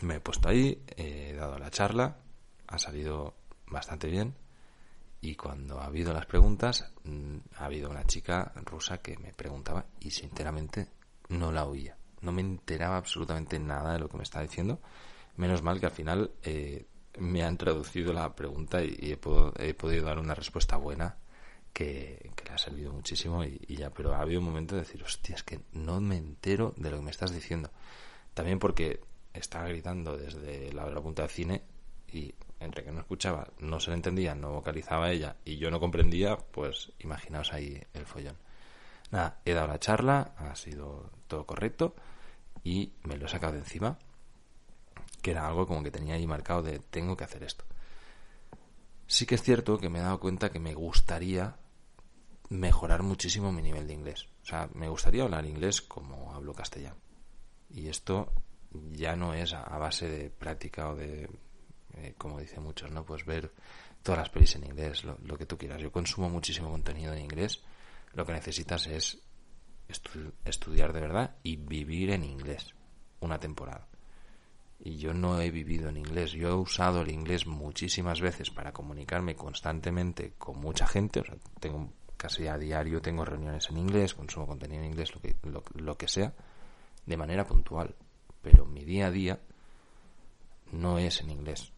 me 0.03 0.17
he 0.17 0.21
puesto 0.21 0.51
ahí, 0.51 0.85
he 0.95 1.33
dado 1.33 1.59
la 1.59 1.71
charla, 1.71 2.19
ha 2.67 2.79
salido 2.79 3.33
bastante 3.67 4.09
bien 4.09 4.35
y 5.23 5.37
cuando 5.37 5.81
ha 5.81 5.87
habido 5.87 6.13
las 6.13 6.27
preguntas 6.27 6.93
mm, 7.05 7.37
ha 7.57 7.65
habido 7.65 7.89
una 7.89 8.05
chica 8.05 8.53
rusa 8.57 8.99
que 8.99 9.17
me 9.17 9.33
preguntaba 9.33 9.87
y 10.01 10.11
sinceramente 10.11 10.89
no 11.31 11.51
la 11.51 11.65
oía. 11.65 11.97
No 12.23 12.33
me 12.33 12.41
enteraba 12.41 12.97
absolutamente 12.97 13.59
nada 13.59 13.93
de 13.93 13.99
lo 13.99 14.09
que 14.09 14.17
me 14.17 14.23
estaba 14.23 14.43
diciendo. 14.43 14.81
Menos 15.37 15.63
mal 15.63 15.81
que 15.81 15.87
al 15.87 15.93
final 15.93 16.31
eh, 16.43 16.87
me 17.19 17.43
han 17.43 17.57
traducido 17.57 18.13
la 18.13 18.35
pregunta 18.35 18.83
y, 18.83 18.97
he, 19.13 19.17
podido 19.75 20.05
dar 20.05 20.19
una 20.19 20.35
respuesta 20.35 20.77
buena 20.77 21.17
que, 21.73 22.33
le 22.45 22.53
ha 22.53 22.59
servido 22.59 22.93
muchísimo 22.93 23.45
y, 23.45 23.61
y, 23.67 23.77
ya, 23.77 23.91
pero 23.91 24.15
ha 24.15 24.21
habido 24.21 24.41
un 24.41 24.47
momento 24.47 24.75
de 24.75 24.83
decir, 24.83 25.03
hostia, 25.03 25.35
es 25.35 25.43
que 25.43 25.61
no 25.73 26.01
me 26.01 26.17
entero 26.17 26.75
de 26.77 26.91
lo 26.91 26.99
que 26.99 27.05
me 27.05 27.11
estás 27.11 27.33
diciendo. 27.33 27.71
También 28.35 28.59
porque 28.59 29.01
estaba 29.35 29.69
gritando 29.69 30.17
desde 30.17 30.73
la 30.73 30.87
otra 30.87 31.01
punta 31.01 31.23
del 31.23 31.31
cine 31.31 31.63
y 32.13 32.35
entre 32.61 32.85
que 32.85 32.93
no 32.93 33.01
escuchaba, 33.01 33.49
no 33.59 33.81
se 33.81 33.91
le 33.91 33.97
entendía, 33.97 34.35
no 34.35 34.53
vocalizaba 34.53 35.11
ella 35.11 35.37
y 35.45 35.57
yo 35.57 35.71
no 35.71 35.81
comprendía, 35.81 36.37
pues 36.37 36.93
imaginaos 37.01 37.53
ahí 37.53 37.83
el 37.95 38.07
follón. 38.07 38.37
Nada, 39.11 39.41
he 39.45 39.53
dado 39.53 39.69
la 39.69 39.79
charla, 39.79 40.33
ha 40.37 40.55
sido 40.55 41.11
todo 41.27 41.45
correcto 41.47 41.95
y 42.65 42.93
me 43.03 43.17
lo 43.17 43.27
he 43.27 43.29
sacado 43.29 43.53
de 43.53 43.61
encima, 43.61 43.99
que 45.21 45.31
era 45.31 45.47
algo 45.47 45.67
como 45.67 45.83
que 45.83 45.91
tenía 45.91 46.15
ahí 46.15 46.27
marcado 46.27 46.63
de 46.63 46.79
tengo 46.79 47.17
que 47.17 47.25
hacer 47.25 47.43
esto. 47.43 47.65
Sí 49.07 49.27
que 49.27 49.35
es 49.35 49.43
cierto 49.43 49.79
que 49.79 49.89
me 49.89 49.99
he 49.99 50.03
dado 50.03 50.21
cuenta 50.21 50.51
que 50.51 50.59
me 50.59 50.75
gustaría 50.75 51.57
mejorar 52.49 53.03
muchísimo 53.03 53.53
mi 53.53 53.63
nivel 53.63 53.87
de 53.87 53.95
inglés. 53.95 54.29
O 54.43 54.47
sea, 54.47 54.69
me 54.75 54.89
gustaría 54.89 55.23
hablar 55.23 55.47
inglés 55.47 55.83
como 55.83 56.35
hablo 56.35 56.55
castellano. 56.55 56.97
Y 57.71 57.89
esto 57.89 58.33
ya 58.91 59.17
no 59.17 59.35
es 59.35 59.53
a 59.55 59.79
base 59.79 60.09
de 60.09 60.31
práctica 60.31 60.89
o 60.89 60.97
de 60.97 61.29
eh, 61.95 62.15
como 62.17 62.41
dicen 62.41 62.63
muchos, 62.63 62.91
¿no? 62.91 63.05
Pues 63.05 63.25
ver 63.25 63.53
todas 64.03 64.21
las 64.21 64.31
pelis 64.31 64.57
en 64.57 64.65
inglés, 64.65 65.05
lo, 65.05 65.37
que 65.37 65.47
tú 65.47 65.59
quieras. 65.59 65.81
Yo 65.81 65.93
consumo 65.93 66.29
muchísimo 66.29 66.71
contenido 66.71 67.13
en 67.13 67.21
inglés. 67.21 67.63
Lo 68.15 68.25
que 68.25 68.33
necesitas 68.33 68.87
es 68.87 69.22
estudiar 70.45 70.93
de 70.93 71.01
verdad 71.01 71.37
y 71.43 71.57
vivir 71.57 72.11
en 72.11 72.25
inglés 72.25 72.75
una 73.21 73.39
temporada. 73.39 73.87
Y 74.81 74.97
yo 74.97 75.15
no 75.15 75.41
he 75.41 75.51
vivido 75.51 75.89
en 75.89 75.97
inglés. 75.97 76.33
Yo 76.33 76.49
he 76.49 76.55
usado 76.55 77.03
el 77.03 77.11
inglés 77.11 77.47
muchísimas 77.47 78.21
veces 78.21 78.51
para 78.51 78.73
comunicarme 78.73 79.37
constantemente 79.37 80.35
con 80.39 80.59
mucha 80.59 80.87
gente. 80.87 81.21
O 81.21 81.25
sea, 81.25 81.37
tengo 81.61 81.93
casi 82.17 82.49
a 82.49 82.59
diario, 82.59 83.01
tengo 83.01 83.25
reuniones 83.25 83.69
en 83.71 83.79
inglés, 83.79 84.15
consumo 84.15 84.47
contenido 84.47 84.83
en 84.83 84.89
inglés, 84.89 85.15
lo 85.15 85.21
que, 85.21 85.37
lo 85.75 85.97
que 85.97 86.09
sea, 86.09 86.35
de 87.07 87.17
manera 87.17 87.47
puntual. 87.47 87.95
Pero 88.43 88.67
mi 88.67 88.85
día 88.85 89.07
a 89.07 89.11
día 89.13 89.39
no 90.73 90.99
es 90.99 91.21
en 91.21 91.31
inglés 91.31 91.73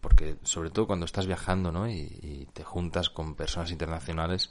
porque 0.00 0.36
sobre 0.42 0.70
todo 0.70 0.86
cuando 0.86 1.06
estás 1.06 1.26
viajando 1.26 1.72
¿no? 1.72 1.88
y, 1.88 2.48
te 2.52 2.64
juntas 2.64 3.10
con 3.10 3.34
personas 3.34 3.70
internacionales, 3.70 4.50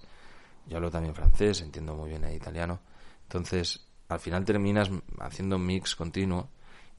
yo 0.67 0.77
hablo 0.77 0.91
también 0.91 1.15
francés, 1.15 1.62
entiendo 1.62 1.95
muy 1.95 2.09
bien 2.09 2.24
el 2.24 2.36
italiano, 2.36 2.79
entonces 3.24 3.86
al 4.09 4.19
final 4.19 4.45
terminas 4.45 4.89
haciendo 5.19 5.57
un 5.57 5.65
mix 5.65 5.95
continuo 5.95 6.50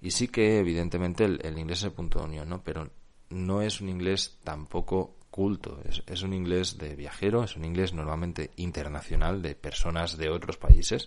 y 0.01 0.11
sí 0.11 0.29
que 0.29 0.59
evidentemente 0.59 1.25
el, 1.25 1.59
inglés 1.59 1.79
es 1.79 1.85
el 1.85 1.93
punto 1.93 2.19
de 2.19 2.27
unión, 2.27 2.49
¿no? 2.49 2.63
pero 2.63 2.91
no 3.31 3.63
es 3.63 3.81
un 3.81 3.89
inglés 3.89 4.39
tampoco 4.45 5.17
culto, 5.31 5.81
es, 5.89 6.03
es 6.07 6.23
un 6.23 6.33
inglés 6.33 6.79
de 6.79 6.97
viajero, 6.97 7.45
es 7.45 7.57
un 7.57 7.65
inglés 7.65 7.93
normalmente 7.93 8.51
internacional 8.57 9.43
de 9.43 9.55
personas 9.55 10.17
de 10.17 10.31
otros 10.31 10.57
países 10.57 11.07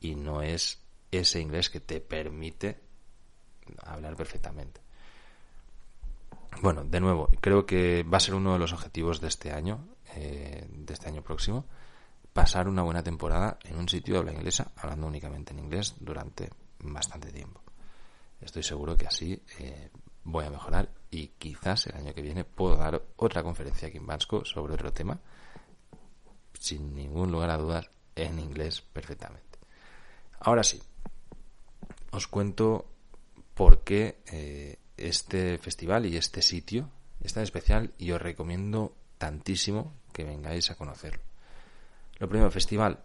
y 0.00 0.14
no 0.14 0.42
es 0.42 0.80
ese 1.10 1.40
inglés 1.40 1.70
que 1.70 1.80
te 1.80 2.00
permite 2.00 2.80
hablar 3.84 4.16
perfectamente. 4.16 4.80
Bueno, 6.62 6.84
de 6.84 7.00
nuevo, 7.00 7.28
creo 7.40 7.66
que 7.66 8.02
va 8.02 8.16
a 8.16 8.20
ser 8.20 8.34
uno 8.34 8.54
de 8.54 8.58
los 8.58 8.72
objetivos 8.72 9.20
de 9.20 9.28
este 9.28 9.52
año, 9.52 9.86
eh, 10.16 10.66
de 10.68 10.92
este 10.94 11.08
año 11.08 11.22
próximo, 11.22 11.66
pasar 12.32 12.68
una 12.68 12.82
buena 12.82 13.02
temporada 13.02 13.58
en 13.64 13.76
un 13.76 13.88
sitio 13.88 14.14
de 14.14 14.20
habla 14.20 14.32
inglesa, 14.32 14.72
hablando 14.76 15.06
únicamente 15.06 15.52
en 15.52 15.58
inglés 15.58 15.94
durante 16.00 16.50
bastante 16.80 17.30
tiempo. 17.30 17.62
Estoy 18.40 18.62
seguro 18.62 18.96
que 18.96 19.06
así 19.06 19.42
eh, 19.58 19.90
voy 20.24 20.44
a 20.44 20.50
mejorar 20.50 20.90
y 21.10 21.28
quizás 21.28 21.86
el 21.86 21.96
año 21.96 22.14
que 22.14 22.22
viene 22.22 22.44
puedo 22.44 22.76
dar 22.76 23.02
otra 23.16 23.42
conferencia 23.42 23.88
aquí 23.88 23.98
en 23.98 24.06
Vasco 24.06 24.44
sobre 24.44 24.74
otro 24.74 24.92
tema, 24.92 25.20
sin 26.58 26.94
ningún 26.94 27.30
lugar 27.30 27.50
a 27.50 27.58
dudas, 27.58 27.90
en 28.14 28.38
inglés 28.38 28.80
perfectamente. 28.80 29.58
Ahora 30.40 30.64
sí, 30.64 30.82
os 32.10 32.26
cuento 32.26 32.86
por 33.54 33.84
qué 33.84 34.20
eh, 34.32 34.78
este 34.96 35.58
festival 35.58 36.06
y 36.06 36.16
este 36.16 36.42
sitio 36.42 36.90
es 37.20 37.34
tan 37.34 37.42
especial 37.42 37.92
y 37.98 38.12
os 38.12 38.20
recomiendo 38.20 38.94
tantísimo 39.18 39.92
que 40.16 40.24
vengáis 40.24 40.70
a 40.70 40.76
conocerlo. 40.76 41.20
Lo 42.18 42.26
primero, 42.26 42.50
festival 42.50 43.00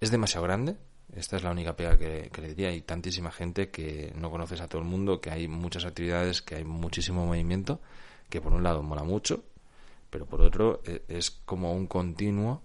es 0.00 0.10
demasiado 0.10 0.42
grande. 0.42 0.76
Esta 1.14 1.36
es 1.36 1.44
la 1.44 1.52
única 1.52 1.76
pega 1.76 1.96
que, 1.96 2.28
le 2.36 2.48
diría. 2.48 2.70
Hay 2.70 2.80
tantísima 2.80 3.30
gente 3.30 3.70
que 3.70 4.12
no 4.16 4.32
conoces 4.32 4.60
a 4.60 4.66
todo 4.66 4.82
el 4.82 4.88
mundo, 4.88 5.20
que 5.20 5.30
hay 5.30 5.46
muchas 5.46 5.84
actividades, 5.84 6.42
que 6.42 6.56
hay 6.56 6.64
muchísimo 6.64 7.24
movimiento, 7.24 7.80
que 8.28 8.40
por 8.40 8.52
un 8.52 8.64
lado 8.64 8.82
mola 8.82 9.04
mucho, 9.04 9.44
pero 10.10 10.26
por 10.26 10.40
otro 10.40 10.82
e, 10.84 11.04
es 11.06 11.30
como 11.30 11.72
un 11.72 11.86
continuo 11.86 12.62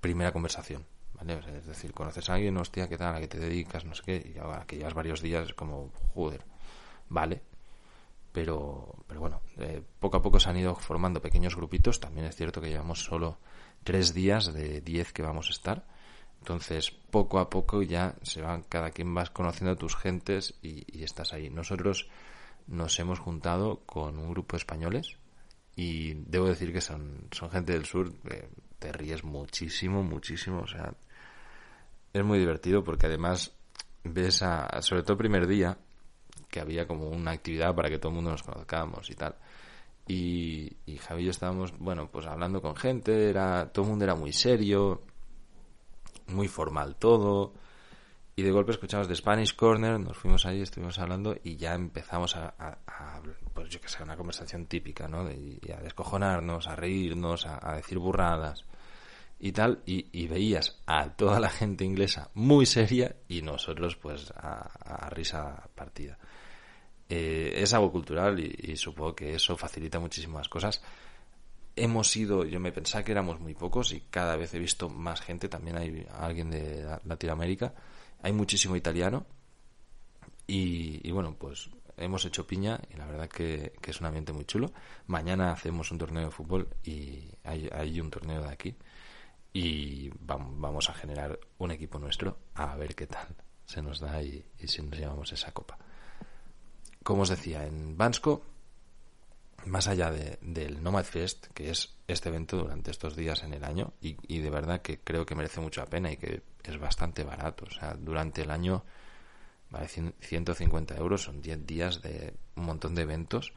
primera 0.00 0.30
conversación. 0.30 0.86
¿vale? 1.14 1.40
es 1.58 1.66
decir, 1.66 1.92
conoces 1.92 2.30
a 2.30 2.34
alguien, 2.34 2.56
hostia, 2.56 2.88
¿qué 2.88 2.96
tal? 2.96 3.16
¿A 3.16 3.18
qué 3.18 3.26
te 3.26 3.40
dedicas? 3.40 3.84
No 3.84 3.96
sé 3.96 4.02
qué, 4.06 4.32
y 4.32 4.38
ahora 4.38 4.64
que 4.64 4.76
llevas 4.76 4.94
varios 4.94 5.20
días 5.20 5.48
es 5.48 5.54
como, 5.54 5.90
joder, 6.14 6.44
vale. 7.08 7.42
Pero, 8.32 9.04
pero 9.06 9.20
bueno, 9.20 9.40
eh, 9.56 9.82
poco 9.98 10.18
a 10.18 10.22
poco 10.22 10.38
se 10.38 10.50
han 10.50 10.56
ido 10.58 10.74
formando 10.74 11.22
pequeños 11.22 11.56
grupitos. 11.56 12.00
También 12.00 12.26
es 12.26 12.36
cierto 12.36 12.60
que 12.60 12.68
llevamos 12.68 13.02
solo 13.02 13.38
tres 13.84 14.14
días 14.14 14.52
de 14.52 14.80
diez 14.80 15.12
que 15.12 15.22
vamos 15.22 15.48
a 15.48 15.52
estar. 15.52 15.86
Entonces, 16.40 16.90
poco 16.90 17.38
a 17.38 17.50
poco 17.50 17.82
ya 17.82 18.14
se 18.22 18.40
van, 18.42 18.62
cada 18.62 18.90
quien 18.90 19.12
vas 19.14 19.30
conociendo 19.30 19.72
a 19.72 19.76
tus 19.76 19.96
gentes 19.96 20.54
y, 20.62 21.02
estás 21.02 21.32
ahí. 21.32 21.50
Nosotros 21.50 22.08
nos 22.66 22.98
hemos 23.00 23.18
juntado 23.18 23.80
con 23.86 24.18
un 24.18 24.30
grupo 24.30 24.56
de 24.56 24.58
españoles 24.58 25.16
y 25.74 26.14
debo 26.14 26.46
decir 26.46 26.72
que 26.72 26.80
son, 26.80 27.28
son 27.32 27.50
gente 27.50 27.72
del 27.72 27.86
sur, 27.86 28.12
eh, 28.30 28.48
te 28.78 28.92
ríes 28.92 29.24
muchísimo, 29.24 30.02
muchísimo. 30.02 30.60
O 30.60 30.66
sea, 30.66 30.94
es 32.12 32.24
muy 32.24 32.38
divertido 32.38 32.84
porque 32.84 33.06
además 33.06 33.52
ves 34.04 34.42
a, 34.42 34.80
sobre 34.82 35.02
todo 35.02 35.16
primer 35.16 35.46
día, 35.46 35.78
que 36.48 36.60
había 36.60 36.86
como 36.86 37.08
una 37.08 37.32
actividad 37.32 37.74
para 37.74 37.88
que 37.88 37.98
todo 37.98 38.10
el 38.10 38.16
mundo 38.16 38.30
nos 38.30 38.42
conozcamos 38.42 39.10
y 39.10 39.14
tal. 39.14 39.36
Y, 40.06 40.72
y 40.86 40.96
Javi 40.96 41.22
y 41.22 41.24
yo 41.26 41.30
estábamos, 41.30 41.76
bueno, 41.78 42.08
pues 42.10 42.26
hablando 42.26 42.62
con 42.62 42.74
gente, 42.74 43.28
era, 43.28 43.70
todo 43.70 43.84
el 43.84 43.90
mundo 43.90 44.04
era 44.04 44.14
muy 44.14 44.32
serio, 44.32 45.02
muy 46.28 46.48
formal 46.48 46.96
todo. 46.96 47.52
Y 48.36 48.42
de 48.42 48.52
golpe 48.52 48.70
escuchamos 48.70 49.08
de 49.08 49.16
Spanish 49.16 49.56
Corner, 49.56 49.98
nos 49.98 50.16
fuimos 50.16 50.46
ahí, 50.46 50.62
estuvimos 50.62 50.98
hablando 51.00 51.36
y 51.42 51.56
ya 51.56 51.74
empezamos 51.74 52.36
a, 52.36 52.78
pues 53.52 53.68
yo 53.68 53.80
que 53.80 53.88
sé, 53.88 54.00
una 54.04 54.16
conversación 54.16 54.66
típica, 54.66 55.08
¿no? 55.08 55.24
De, 55.24 55.58
a 55.76 55.82
descojonarnos, 55.82 56.68
a 56.68 56.76
reírnos, 56.76 57.46
a, 57.46 57.74
decir 57.74 57.98
burradas 57.98 58.64
y 59.40 59.50
tal. 59.50 59.82
Y, 59.86 60.28
veías 60.28 60.80
a 60.86 61.10
toda 61.16 61.40
la 61.40 61.50
gente 61.50 61.84
inglesa 61.84 62.30
muy 62.34 62.64
seria 62.64 63.16
y 63.26 63.42
nosotros 63.42 63.96
pues 63.96 64.30
a, 64.36 64.60
a 64.84 65.10
risa 65.10 65.68
partida. 65.74 66.16
Eh, 67.08 67.54
es 67.62 67.72
algo 67.72 67.90
cultural 67.90 68.38
y, 68.38 68.76
supongo 68.76 69.14
que 69.14 69.34
eso 69.34 69.56
facilita 69.56 69.98
muchísimas 69.98 70.48
cosas. 70.48 70.82
hemos 71.76 72.14
ido, 72.16 72.44
yo 72.44 72.60
me 72.60 72.72
pensaba 72.72 73.04
que 73.04 73.12
éramos 73.12 73.40
muy 73.40 73.54
pocos 73.54 73.92
y 73.92 74.00
cada 74.10 74.36
vez 74.36 74.52
he 74.54 74.58
visto 74.58 74.88
más 74.90 75.20
gente, 75.20 75.48
también 75.48 75.78
hay 75.78 76.06
alguien 76.12 76.50
de 76.50 76.84
Latinoamérica, 77.04 77.72
hay 78.22 78.32
muchísimo 78.32 78.76
italiano 78.76 79.26
y, 80.46 81.10
bueno, 81.12 81.36
pues 81.38 81.70
hemos 81.96 82.24
hecho 82.24 82.46
piña 82.46 82.80
y 82.92 82.96
la 82.96 83.06
verdad 83.06 83.28
que, 83.28 83.72
es 83.82 84.00
un 84.00 84.06
ambiente 84.06 84.32
muy 84.32 84.44
chulo. 84.44 84.72
Mañana 85.06 85.52
hacemos 85.52 85.90
un 85.90 85.98
torneo 85.98 86.24
de 86.26 86.30
fútbol 86.30 86.68
y 86.84 87.30
hay, 87.44 88.00
un 88.00 88.10
torneo 88.10 88.42
de 88.42 88.50
aquí 88.50 88.76
y 89.52 90.10
vamos 90.20 90.90
a 90.90 90.94
generar 90.94 91.38
un 91.58 91.70
equipo 91.70 91.98
nuestro 91.98 92.38
a 92.54 92.76
ver 92.76 92.94
qué 92.94 93.06
tal 93.06 93.28
se 93.64 93.82
nos 93.82 94.00
da 94.00 94.22
y 94.22 94.44
si 94.66 94.82
nos 94.82 94.98
llevamos 94.98 95.32
esa 95.32 95.52
copa. 95.52 95.78
Como 97.02 97.22
os 97.22 97.28
decía, 97.28 97.64
en 97.64 97.96
Bansko 97.96 98.42
más 99.66 99.88
allá 99.88 100.10
del 100.10 100.82
Nomad 100.82 101.04
Fest, 101.04 101.48
que 101.48 101.70
es 101.70 101.96
este 102.06 102.28
evento 102.28 102.56
durante 102.56 102.90
estos 102.90 103.16
días 103.16 103.42
en 103.42 103.54
el 103.54 103.64
año, 103.64 103.92
y, 104.00 104.38
de 104.38 104.50
verdad 104.50 104.82
que 104.82 105.00
creo 105.00 105.26
que 105.26 105.34
merece 105.34 105.60
mucho 105.60 105.80
la 105.80 105.86
pena 105.86 106.10
y 106.12 106.16
que 106.16 106.42
es 106.62 106.78
bastante 106.78 107.24
barato. 107.24 107.66
O 107.66 107.70
sea, 107.70 107.94
durante 107.94 108.42
el 108.42 108.50
año 108.50 108.84
vale 109.70 109.88
150 109.88 110.96
euros, 110.96 111.22
son 111.22 111.42
10 111.42 111.66
días 111.66 112.02
de 112.02 112.34
un 112.56 112.64
montón 112.64 112.94
de 112.94 113.02
eventos. 113.02 113.52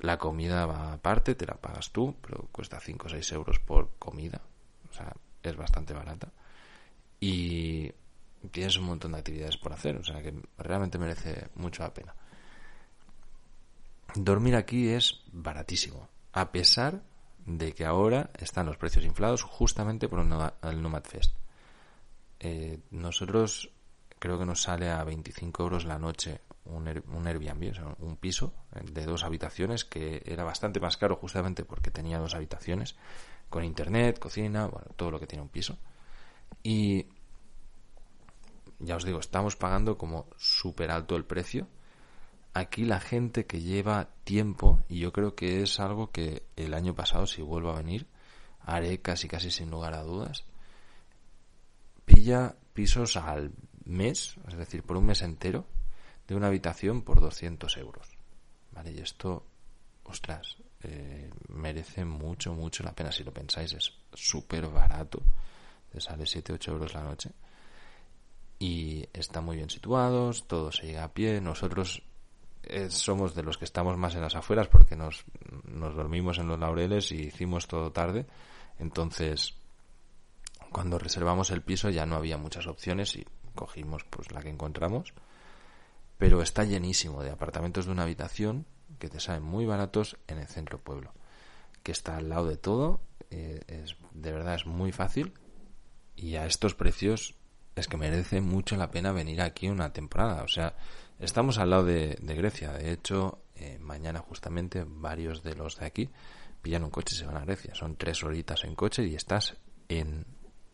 La 0.00 0.18
comida 0.18 0.66
va 0.66 0.92
aparte, 0.92 1.34
te 1.34 1.46
la 1.46 1.54
pagas 1.54 1.90
tú, 1.90 2.16
pero 2.20 2.48
cuesta 2.52 2.80
5 2.80 3.06
o 3.06 3.10
6 3.10 3.32
euros 3.32 3.58
por 3.60 3.90
comida. 3.98 4.40
O 4.90 4.92
sea, 4.92 5.14
es 5.42 5.56
bastante 5.56 5.94
barata. 5.94 6.32
Y 7.20 7.92
tienes 8.50 8.76
un 8.78 8.84
montón 8.84 9.12
de 9.12 9.18
actividades 9.18 9.56
por 9.56 9.72
hacer, 9.72 9.96
o 9.96 10.04
sea 10.04 10.22
que 10.22 10.34
realmente 10.58 10.98
merece 10.98 11.48
mucho 11.54 11.82
la 11.82 11.94
pena 11.94 12.14
dormir 14.14 14.56
aquí 14.56 14.88
es 14.88 15.22
baratísimo, 15.32 16.08
a 16.32 16.52
pesar 16.52 17.02
de 17.44 17.72
que 17.72 17.84
ahora 17.84 18.30
están 18.38 18.66
los 18.66 18.76
precios 18.76 19.04
inflados 19.04 19.42
justamente 19.42 20.08
por 20.08 20.20
el 20.20 20.82
Nomad 20.82 21.04
Fest. 21.04 21.36
Eh, 22.40 22.80
nosotros 22.90 23.70
creo 24.18 24.38
que 24.38 24.44
nos 24.44 24.62
sale 24.62 24.90
a 24.90 25.02
25 25.04 25.62
euros 25.62 25.84
la 25.84 25.98
noche 25.98 26.40
un, 26.64 26.88
Airbnb, 26.88 27.96
un 28.00 28.16
piso 28.16 28.52
de 28.82 29.04
dos 29.04 29.22
habitaciones 29.24 29.84
que 29.84 30.22
era 30.26 30.42
bastante 30.42 30.80
más 30.80 30.96
caro 30.96 31.16
justamente 31.16 31.64
porque 31.64 31.90
tenía 31.90 32.18
dos 32.18 32.34
habitaciones 32.34 32.96
con 33.48 33.64
internet, 33.64 34.18
cocina, 34.18 34.66
bueno, 34.66 34.88
todo 34.96 35.12
lo 35.12 35.20
que 35.20 35.26
tiene 35.28 35.42
un 35.42 35.48
piso. 35.48 35.78
Y 36.62 37.06
ya 38.80 38.96
os 38.96 39.04
digo, 39.04 39.20
estamos 39.20 39.56
pagando 39.56 39.96
como 39.96 40.26
súper 40.36 40.90
alto 40.90 41.16
el 41.16 41.24
precio 41.24 41.68
aquí 42.60 42.84
la 42.84 43.00
gente 43.00 43.46
que 43.46 43.60
lleva 43.60 44.08
tiempo, 44.24 44.82
y 44.88 45.00
yo 45.00 45.12
creo 45.12 45.34
que 45.34 45.62
es 45.62 45.78
algo 45.78 46.10
que 46.10 46.44
el 46.56 46.74
año 46.74 46.94
pasado, 46.94 47.26
si 47.26 47.42
vuelvo 47.42 47.70
a 47.70 47.76
venir, 47.76 48.06
haré 48.60 49.00
casi 49.00 49.28
casi 49.28 49.50
sin 49.50 49.70
lugar 49.70 49.94
a 49.94 50.02
dudas, 50.02 50.44
pilla 52.04 52.56
pisos 52.72 53.16
al 53.16 53.52
mes, 53.84 54.36
es 54.48 54.56
decir, 54.56 54.82
por 54.82 54.96
un 54.96 55.06
mes 55.06 55.22
entero, 55.22 55.66
de 56.26 56.34
una 56.34 56.48
habitación 56.48 57.02
por 57.02 57.20
200 57.20 57.76
euros. 57.76 58.08
¿Vale? 58.72 58.92
Y 58.92 58.98
esto, 58.98 59.46
ostras, 60.04 60.56
eh, 60.82 61.30
merece 61.48 62.04
mucho, 62.04 62.52
mucho 62.54 62.82
la 62.82 62.94
pena. 62.94 63.12
Si 63.12 63.22
lo 63.22 63.32
pensáis, 63.32 63.72
es 63.74 63.92
súper 64.12 64.66
barato. 64.68 65.22
Te 65.90 66.00
sale 66.00 66.24
7-8 66.24 66.68
euros 66.68 66.94
la 66.94 67.04
noche. 67.04 67.30
Y 68.58 69.06
está 69.12 69.40
muy 69.40 69.56
bien 69.56 69.70
situados, 69.70 70.48
todo 70.48 70.72
se 70.72 70.86
llega 70.86 71.04
a 71.04 71.12
pie. 71.12 71.40
Nosotros 71.40 72.02
somos 72.88 73.34
de 73.34 73.42
los 73.42 73.58
que 73.58 73.64
estamos 73.64 73.96
más 73.96 74.14
en 74.14 74.22
las 74.22 74.34
afueras 74.34 74.68
porque 74.68 74.96
nos, 74.96 75.24
nos 75.64 75.94
dormimos 75.94 76.38
en 76.38 76.48
los 76.48 76.58
laureles 76.58 77.12
y 77.12 77.26
hicimos 77.26 77.66
todo 77.66 77.92
tarde. 77.92 78.26
Entonces, 78.78 79.54
cuando 80.70 80.98
reservamos 80.98 81.50
el 81.50 81.62
piso 81.62 81.90
ya 81.90 82.06
no 82.06 82.16
había 82.16 82.38
muchas 82.38 82.66
opciones 82.66 83.16
y 83.16 83.26
cogimos 83.54 84.04
pues 84.04 84.30
la 84.32 84.42
que 84.42 84.50
encontramos. 84.50 85.14
Pero 86.18 86.42
está 86.42 86.64
llenísimo 86.64 87.22
de 87.22 87.30
apartamentos 87.30 87.86
de 87.86 87.92
una 87.92 88.04
habitación 88.04 88.66
que 88.98 89.08
te 89.08 89.20
salen 89.20 89.42
muy 89.42 89.66
baratos 89.66 90.16
en 90.28 90.38
el 90.38 90.46
centro 90.46 90.78
pueblo, 90.78 91.12
que 91.82 91.92
está 91.92 92.16
al 92.16 92.28
lado 92.28 92.46
de 92.46 92.56
todo, 92.56 93.00
eh, 93.30 93.60
es 93.66 93.96
de 94.12 94.32
verdad 94.32 94.54
es 94.54 94.66
muy 94.66 94.92
fácil 94.92 95.34
y 96.14 96.36
a 96.36 96.46
estos 96.46 96.74
precios 96.74 97.34
es 97.74 97.88
que 97.88 97.96
merece 97.98 98.40
mucho 98.40 98.76
la 98.76 98.90
pena 98.90 99.12
venir 99.12 99.42
aquí 99.42 99.68
una 99.68 99.92
temporada, 99.92 100.42
o 100.42 100.48
sea, 100.48 100.74
Estamos 101.18 101.58
al 101.58 101.70
lado 101.70 101.84
de, 101.84 102.16
Grecia. 102.20 102.72
De 102.72 102.92
hecho, 102.92 103.38
eh, 103.54 103.78
mañana 103.80 104.20
justamente 104.20 104.84
varios 104.86 105.42
de 105.42 105.54
los 105.54 105.78
de 105.78 105.86
aquí 105.86 106.10
pillan 106.60 106.84
un 106.84 106.90
coche 106.90 107.14
y 107.14 107.18
se 107.18 107.26
van 107.26 107.36
a 107.36 107.44
Grecia. 107.44 107.74
Son 107.74 107.96
tres 107.96 108.22
horitas 108.22 108.64
en 108.64 108.74
coche 108.74 109.04
y 109.04 109.14
estás 109.14 109.56
en 109.88 110.26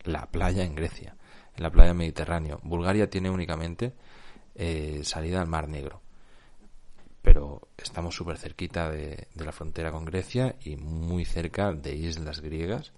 la 0.04 0.26
playa 0.26 0.64
en 0.64 0.74
Grecia, 0.74 1.16
en 1.56 1.62
la 1.62 1.70
playa 1.70 1.94
Mediterráneo. 1.94 2.58
Bulgaria 2.64 3.08
tiene 3.08 3.30
únicamente 3.30 3.94
eh, 4.54 5.02
salida 5.04 5.40
al 5.40 5.46
Mar 5.46 5.68
Negro. 5.68 6.02
Pero 7.22 7.68
estamos 7.76 8.16
súper 8.16 8.36
cerquita 8.36 8.90
de, 8.90 9.28
de 9.32 9.44
la 9.44 9.52
frontera 9.52 9.92
con 9.92 10.04
Grecia 10.04 10.56
y 10.64 10.76
muy 10.76 11.24
cerca 11.24 11.72
de 11.72 11.94
islas 11.94 12.40
griegas 12.40 12.92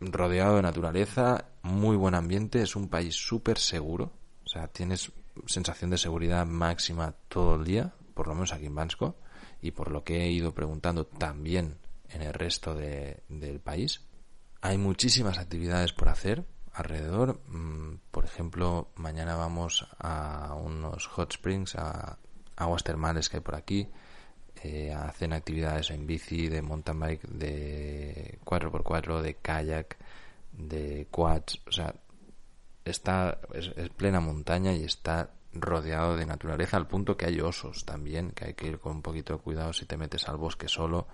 rodeado 0.00 0.56
de 0.56 0.62
naturaleza, 0.62 1.46
muy 1.62 1.96
buen 1.96 2.14
ambiente, 2.14 2.62
es 2.62 2.76
un 2.76 2.88
país 2.88 3.14
súper 3.14 3.58
seguro, 3.58 4.12
o 4.44 4.48
sea, 4.48 4.68
tienes 4.68 5.10
sensación 5.46 5.90
de 5.90 5.98
seguridad 5.98 6.46
máxima 6.46 7.14
todo 7.28 7.56
el 7.56 7.64
día, 7.64 7.94
por 8.14 8.28
lo 8.28 8.34
menos 8.34 8.52
aquí 8.52 8.66
en 8.66 8.74
Bansko, 8.74 9.16
y 9.60 9.70
por 9.72 9.90
lo 9.90 10.04
que 10.04 10.24
he 10.24 10.30
ido 10.30 10.54
preguntando 10.54 11.06
también 11.06 11.78
en 12.08 12.22
el 12.22 12.32
resto 12.32 12.74
del 12.74 13.60
país. 13.60 14.02
Hay 14.60 14.78
muchísimas 14.78 15.38
actividades 15.38 15.92
por 15.92 16.08
hacer 16.08 16.44
alrededor. 16.72 17.40
Mm, 17.48 17.96
por 18.10 18.24
ejemplo, 18.24 18.90
mañana 18.96 19.34
vamos 19.34 19.86
a 19.98 20.54
unos 20.54 21.06
hot 21.06 21.32
springs, 21.32 21.74
a 21.76 22.18
aguas 22.56 22.84
termales 22.84 23.28
que 23.28 23.38
hay 23.38 23.42
por 23.42 23.54
aquí. 23.54 23.88
Eh, 24.62 24.92
hacen 24.92 25.32
actividades 25.32 25.90
en 25.90 26.06
bici, 26.06 26.48
de 26.48 26.62
mountain 26.62 26.98
bike, 26.98 27.28
de 27.28 28.38
4x4, 28.44 29.20
de 29.20 29.34
kayak, 29.34 29.96
de 30.52 31.06
quads. 31.10 31.60
O 31.66 31.72
sea, 31.72 31.94
está 32.86 33.38
es, 33.52 33.70
plena 33.96 34.20
montaña 34.20 34.72
y 34.72 34.84
está 34.84 35.30
rodeado 35.52 36.16
de 36.16 36.26
naturaleza 36.26 36.76
al 36.76 36.86
punto 36.86 37.16
que 37.16 37.26
hay 37.26 37.40
osos 37.40 37.84
también, 37.84 38.30
que 38.30 38.46
hay 38.46 38.54
que 38.54 38.66
ir 38.66 38.78
con 38.78 38.96
un 38.96 39.02
poquito 39.02 39.34
de 39.34 39.40
cuidado 39.40 39.72
si 39.72 39.86
te 39.86 39.96
metes 39.96 40.28
al 40.28 40.36
bosque 40.36 40.68
solo 40.68 41.06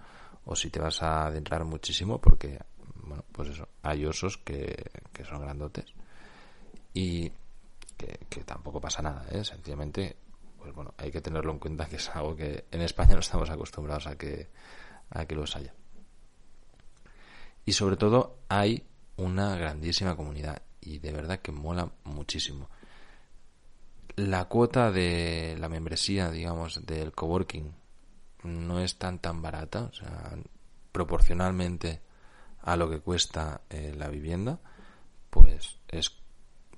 o 0.44 0.56
si 0.56 0.70
te 0.70 0.80
vas 0.80 1.02
a 1.02 1.26
adentrar 1.26 1.64
muchísimo 1.64 2.20
porque, 2.20 2.58
bueno, 2.96 3.24
pues 3.32 3.50
eso, 3.50 3.68
hay 3.82 4.04
osos 4.04 4.38
que, 4.38 4.90
que 5.12 5.24
son 5.24 5.40
grandotes 5.40 5.94
y 6.92 7.30
que, 8.28 8.44
tampoco 8.44 8.80
pasa 8.80 9.00
nada, 9.02 9.24
¿eh? 9.30 9.44
Sencillamente, 9.44 10.16
pues 10.58 10.74
bueno, 10.74 10.92
hay 10.98 11.10
que 11.10 11.20
tenerlo 11.20 11.52
en 11.52 11.58
cuenta 11.58 11.86
que 11.86 11.96
es 11.96 12.08
algo 12.10 12.34
que 12.34 12.64
en 12.70 12.80
España 12.82 13.14
no 13.14 13.20
estamos 13.20 13.48
acostumbrados 13.48 14.08
a 14.08 14.16
que, 14.16 14.48
a 15.10 15.24
que 15.24 15.34
los 15.34 15.54
haya. 15.54 15.72
Y 17.64 17.72
sobre 17.72 17.96
todo 17.96 18.38
hay 18.48 18.84
una 19.16 19.56
grandísima 19.56 20.16
comunidad 20.16 20.60
y 20.82 20.98
de 20.98 21.12
verdad 21.12 21.40
que 21.40 21.52
mola 21.52 21.90
muchísimo. 22.04 22.68
La 24.16 24.44
cuota 24.46 24.90
de 24.90 25.56
la 25.58 25.68
membresía, 25.68 26.30
digamos, 26.30 26.84
del 26.84 27.12
coworking 27.12 27.72
no 28.44 28.80
es 28.80 28.98
tan 28.98 29.20
tan 29.20 29.40
barata, 29.40 29.84
o 29.84 29.92
sea, 29.92 30.34
proporcionalmente 30.90 32.02
a 32.60 32.76
lo 32.76 32.90
que 32.90 33.00
cuesta 33.00 33.62
eh, 33.70 33.94
la 33.96 34.08
vivienda, 34.08 34.58
pues 35.30 35.78
es 35.88 36.12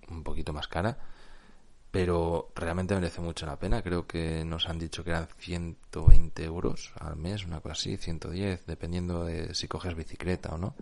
un 0.08 0.22
poquito 0.22 0.52
más 0.52 0.68
cara, 0.68 0.98
pero 1.90 2.52
realmente 2.54 2.94
merece 2.94 3.20
mucho 3.20 3.46
la 3.46 3.58
pena. 3.58 3.82
Creo 3.82 4.06
que 4.06 4.44
nos 4.44 4.68
han 4.68 4.78
dicho 4.78 5.02
que 5.02 5.10
eran 5.10 5.28
120 5.38 6.44
euros 6.44 6.92
al 6.98 7.16
mes, 7.16 7.44
una 7.44 7.60
cosa 7.60 7.72
así, 7.72 7.96
110, 7.96 8.66
dependiendo 8.66 9.24
de 9.24 9.54
si 9.54 9.66
coges 9.66 9.94
bicicleta 9.94 10.54
o 10.54 10.58
no 10.58 10.74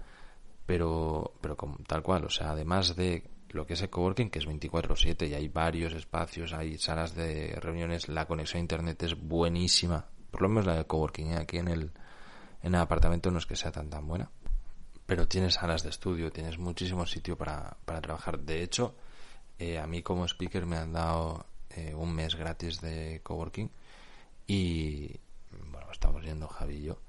pero, 0.72 1.34
pero 1.42 1.54
como, 1.54 1.76
tal 1.86 2.02
cual, 2.02 2.24
o 2.24 2.30
sea, 2.30 2.52
además 2.52 2.96
de 2.96 3.28
lo 3.50 3.66
que 3.66 3.74
es 3.74 3.82
el 3.82 3.90
coworking, 3.90 4.30
que 4.30 4.38
es 4.38 4.46
24/7 4.46 5.28
y 5.28 5.34
hay 5.34 5.48
varios 5.48 5.92
espacios, 5.92 6.54
hay 6.54 6.78
salas 6.78 7.14
de 7.14 7.58
reuniones, 7.60 8.08
la 8.08 8.24
conexión 8.24 8.60
a 8.60 8.62
internet 8.62 9.02
es 9.02 9.14
buenísima, 9.14 10.06
por 10.30 10.40
lo 10.40 10.48
menos 10.48 10.64
la 10.64 10.76
de 10.76 10.86
coworking, 10.86 11.32
¿eh? 11.32 11.36
aquí 11.36 11.58
en 11.58 11.68
el, 11.68 11.92
en 12.62 12.74
el 12.74 12.80
apartamento 12.80 13.30
no 13.30 13.36
es 13.36 13.44
que 13.44 13.54
sea 13.54 13.70
tan 13.70 13.90
tan 13.90 14.08
buena, 14.08 14.30
pero 15.04 15.28
tienes 15.28 15.56
salas 15.56 15.82
de 15.82 15.90
estudio, 15.90 16.32
tienes 16.32 16.56
muchísimo 16.56 17.04
sitio 17.04 17.36
para, 17.36 17.76
para 17.84 18.00
trabajar. 18.00 18.38
De 18.38 18.62
hecho, 18.62 18.96
eh, 19.58 19.78
a 19.78 19.86
mí 19.86 20.02
como 20.02 20.24
speaker 20.24 20.64
me 20.64 20.78
han 20.78 20.94
dado 20.94 21.44
eh, 21.68 21.94
un 21.94 22.14
mes 22.14 22.34
gratis 22.34 22.80
de 22.80 23.20
coworking 23.22 23.70
y 24.46 25.20
bueno, 25.70 25.92
estamos 25.92 26.24
yendo 26.24 26.48
Javi 26.48 26.80
yo. 26.80 27.02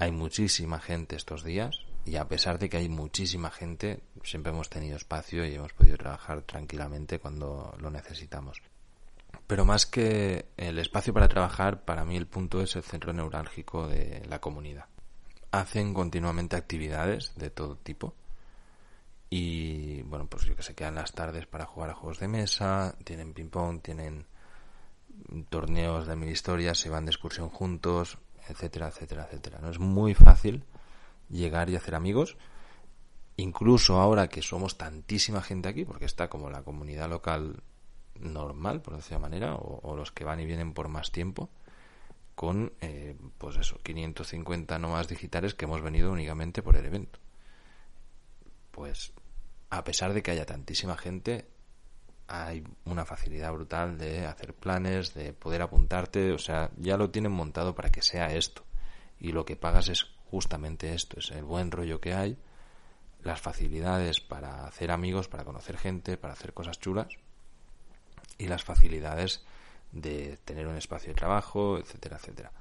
Hay 0.00 0.10
muchísima 0.10 0.80
gente 0.80 1.14
estos 1.14 1.44
días, 1.44 1.86
y 2.08 2.16
a 2.16 2.26
pesar 2.26 2.58
de 2.58 2.70
que 2.70 2.78
hay 2.78 2.88
muchísima 2.88 3.50
gente, 3.50 4.00
siempre 4.24 4.50
hemos 4.50 4.70
tenido 4.70 4.96
espacio 4.96 5.44
y 5.44 5.54
hemos 5.54 5.74
podido 5.74 5.98
trabajar 5.98 6.42
tranquilamente 6.42 7.18
cuando 7.18 7.76
lo 7.78 7.90
necesitamos. 7.90 8.62
Pero 9.46 9.66
más 9.66 9.84
que 9.84 10.46
el 10.56 10.78
espacio 10.78 11.12
para 11.12 11.28
trabajar, 11.28 11.84
para 11.84 12.04
mí 12.06 12.16
el 12.16 12.26
punto 12.26 12.62
es 12.62 12.76
el 12.76 12.82
centro 12.82 13.12
neurálgico 13.12 13.86
de 13.88 14.24
la 14.26 14.40
comunidad. 14.40 14.86
hacen 15.50 15.94
continuamente 15.94 16.56
actividades 16.56 17.32
de 17.36 17.50
todo 17.50 17.76
tipo. 17.76 18.14
Y 19.30 20.02
bueno, 20.02 20.26
pues 20.26 20.44
yo 20.44 20.56
que 20.56 20.62
sé, 20.62 20.74
quedan 20.74 20.94
las 20.94 21.12
tardes 21.12 21.46
para 21.46 21.66
jugar 21.66 21.90
a 21.90 21.94
juegos 21.94 22.18
de 22.20 22.28
mesa, 22.28 22.96
tienen 23.04 23.34
ping-pong, 23.34 23.82
tienen 23.82 24.26
torneos 25.50 26.06
de 26.06 26.16
mil 26.16 26.30
historias, 26.30 26.78
se 26.78 26.88
van 26.88 27.04
de 27.04 27.10
excursión 27.10 27.50
juntos, 27.50 28.18
etcétera, 28.48 28.88
etcétera, 28.88 29.24
etcétera. 29.24 29.58
No 29.60 29.70
es 29.70 29.78
muy 29.78 30.14
fácil 30.14 30.64
llegar 31.30 31.70
y 31.70 31.76
hacer 31.76 31.94
amigos, 31.94 32.36
incluso 33.36 34.00
ahora 34.00 34.28
que 34.28 34.42
somos 34.42 34.76
tantísima 34.76 35.42
gente 35.42 35.68
aquí, 35.68 35.84
porque 35.84 36.04
está 36.04 36.28
como 36.28 36.50
la 36.50 36.62
comunidad 36.62 37.08
local 37.08 37.62
normal, 38.14 38.82
por 38.82 38.96
decirlo 38.96 39.18
de 39.18 39.22
manera, 39.22 39.54
o, 39.54 39.96
los 39.96 40.12
que 40.12 40.24
van 40.24 40.40
y 40.40 40.46
vienen 40.46 40.74
por 40.74 40.88
más 40.88 41.12
tiempo, 41.12 41.50
con, 42.34 42.72
eh, 42.80 43.16
pues 43.38 43.56
eso, 43.56 43.78
550 43.82 44.78
nomás 44.78 45.08
digitales 45.08 45.54
que 45.54 45.64
hemos 45.64 45.82
venido 45.82 46.12
únicamente 46.12 46.62
por 46.62 46.76
el 46.76 46.84
evento. 46.84 47.18
Pues, 48.70 49.12
a 49.70 49.84
pesar 49.84 50.12
de 50.14 50.22
que 50.22 50.30
haya 50.30 50.46
tantísima 50.46 50.96
gente, 50.96 51.48
hay 52.28 52.62
una 52.84 53.04
facilidad 53.04 53.52
brutal 53.52 53.98
de 53.98 54.26
hacer 54.26 54.54
planes, 54.54 55.14
de 55.14 55.32
poder 55.32 55.62
apuntarte, 55.62 56.32
o 56.32 56.38
sea, 56.38 56.70
ya 56.76 56.96
lo 56.96 57.10
tienen 57.10 57.32
montado 57.32 57.74
para 57.74 57.90
que 57.90 58.02
sea 58.02 58.32
esto. 58.34 58.64
Y 59.18 59.32
lo 59.32 59.44
que 59.44 59.56
pagas 59.56 59.88
es 59.88 60.06
justamente 60.30 60.94
esto, 60.94 61.18
es 61.20 61.30
el 61.30 61.44
buen 61.44 61.70
rollo 61.70 62.00
que 62.00 62.14
hay, 62.14 62.38
las 63.22 63.40
facilidades 63.40 64.20
para 64.20 64.66
hacer 64.66 64.90
amigos, 64.90 65.28
para 65.28 65.44
conocer 65.44 65.76
gente, 65.76 66.16
para 66.16 66.34
hacer 66.34 66.52
cosas 66.52 66.78
chulas 66.78 67.08
y 68.38 68.46
las 68.46 68.64
facilidades 68.64 69.44
de 69.92 70.38
tener 70.44 70.66
un 70.66 70.76
espacio 70.76 71.08
de 71.08 71.14
trabajo, 71.14 71.78
etcétera, 71.78 72.16
etcétera. 72.16 72.52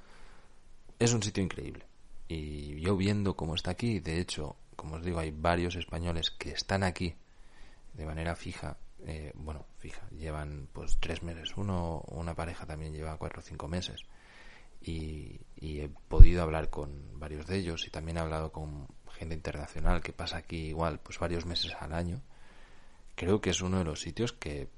Es 1.00 1.14
un 1.14 1.22
sitio 1.22 1.44
increíble. 1.44 1.86
Y 2.28 2.80
yo 2.82 2.98
viendo 2.98 3.36
cómo 3.36 3.56
está 3.56 3.72
aquí, 3.72 4.00
de 4.00 4.20
hecho, 4.20 4.56
como 4.76 4.96
os 4.96 5.04
digo, 5.04 5.20
hay 5.20 5.32
varios 5.32 5.76
españoles 5.76 6.32
que 6.32 6.52
están 6.52 6.84
aquí 6.84 7.16
de 7.94 8.06
manera 8.06 8.36
fija 8.36 8.78
eh, 9.06 9.32
bueno, 9.36 9.66
fija, 9.78 10.08
llevan 10.10 10.68
pues 10.74 10.98
tres 11.00 11.24
meses. 11.24 11.56
Uno, 11.58 12.04
una 12.08 12.34
pareja 12.36 12.66
también 12.66 12.94
lleva 12.94 13.18
cuatro 13.18 13.40
o 13.40 13.44
cinco 13.44 13.68
meses. 13.68 14.06
Y, 14.88 15.42
he 15.60 15.90
podido 16.08 16.44
hablar 16.44 16.70
con 16.70 17.20
varios 17.20 17.46
de 17.48 17.58
ellos 17.58 17.86
y 17.88 17.90
también 17.90 18.18
he 18.18 18.22
hablado 18.22 18.52
con 18.52 18.88
gente 19.12 19.36
internacional 19.36 20.02
que 20.02 20.14
pasa 20.14 20.38
aquí 20.38 20.68
igual 20.68 21.00
pues 21.00 21.20
varios 21.20 21.46
meses 21.46 21.76
al 21.80 21.94
año. 21.94 22.22
Creo 23.16 23.42
que 23.42 23.50
es 23.50 23.62
uno 23.62 23.80
de 23.80 23.84
los 23.84 24.02
sitios 24.02 24.34
que 24.34 24.70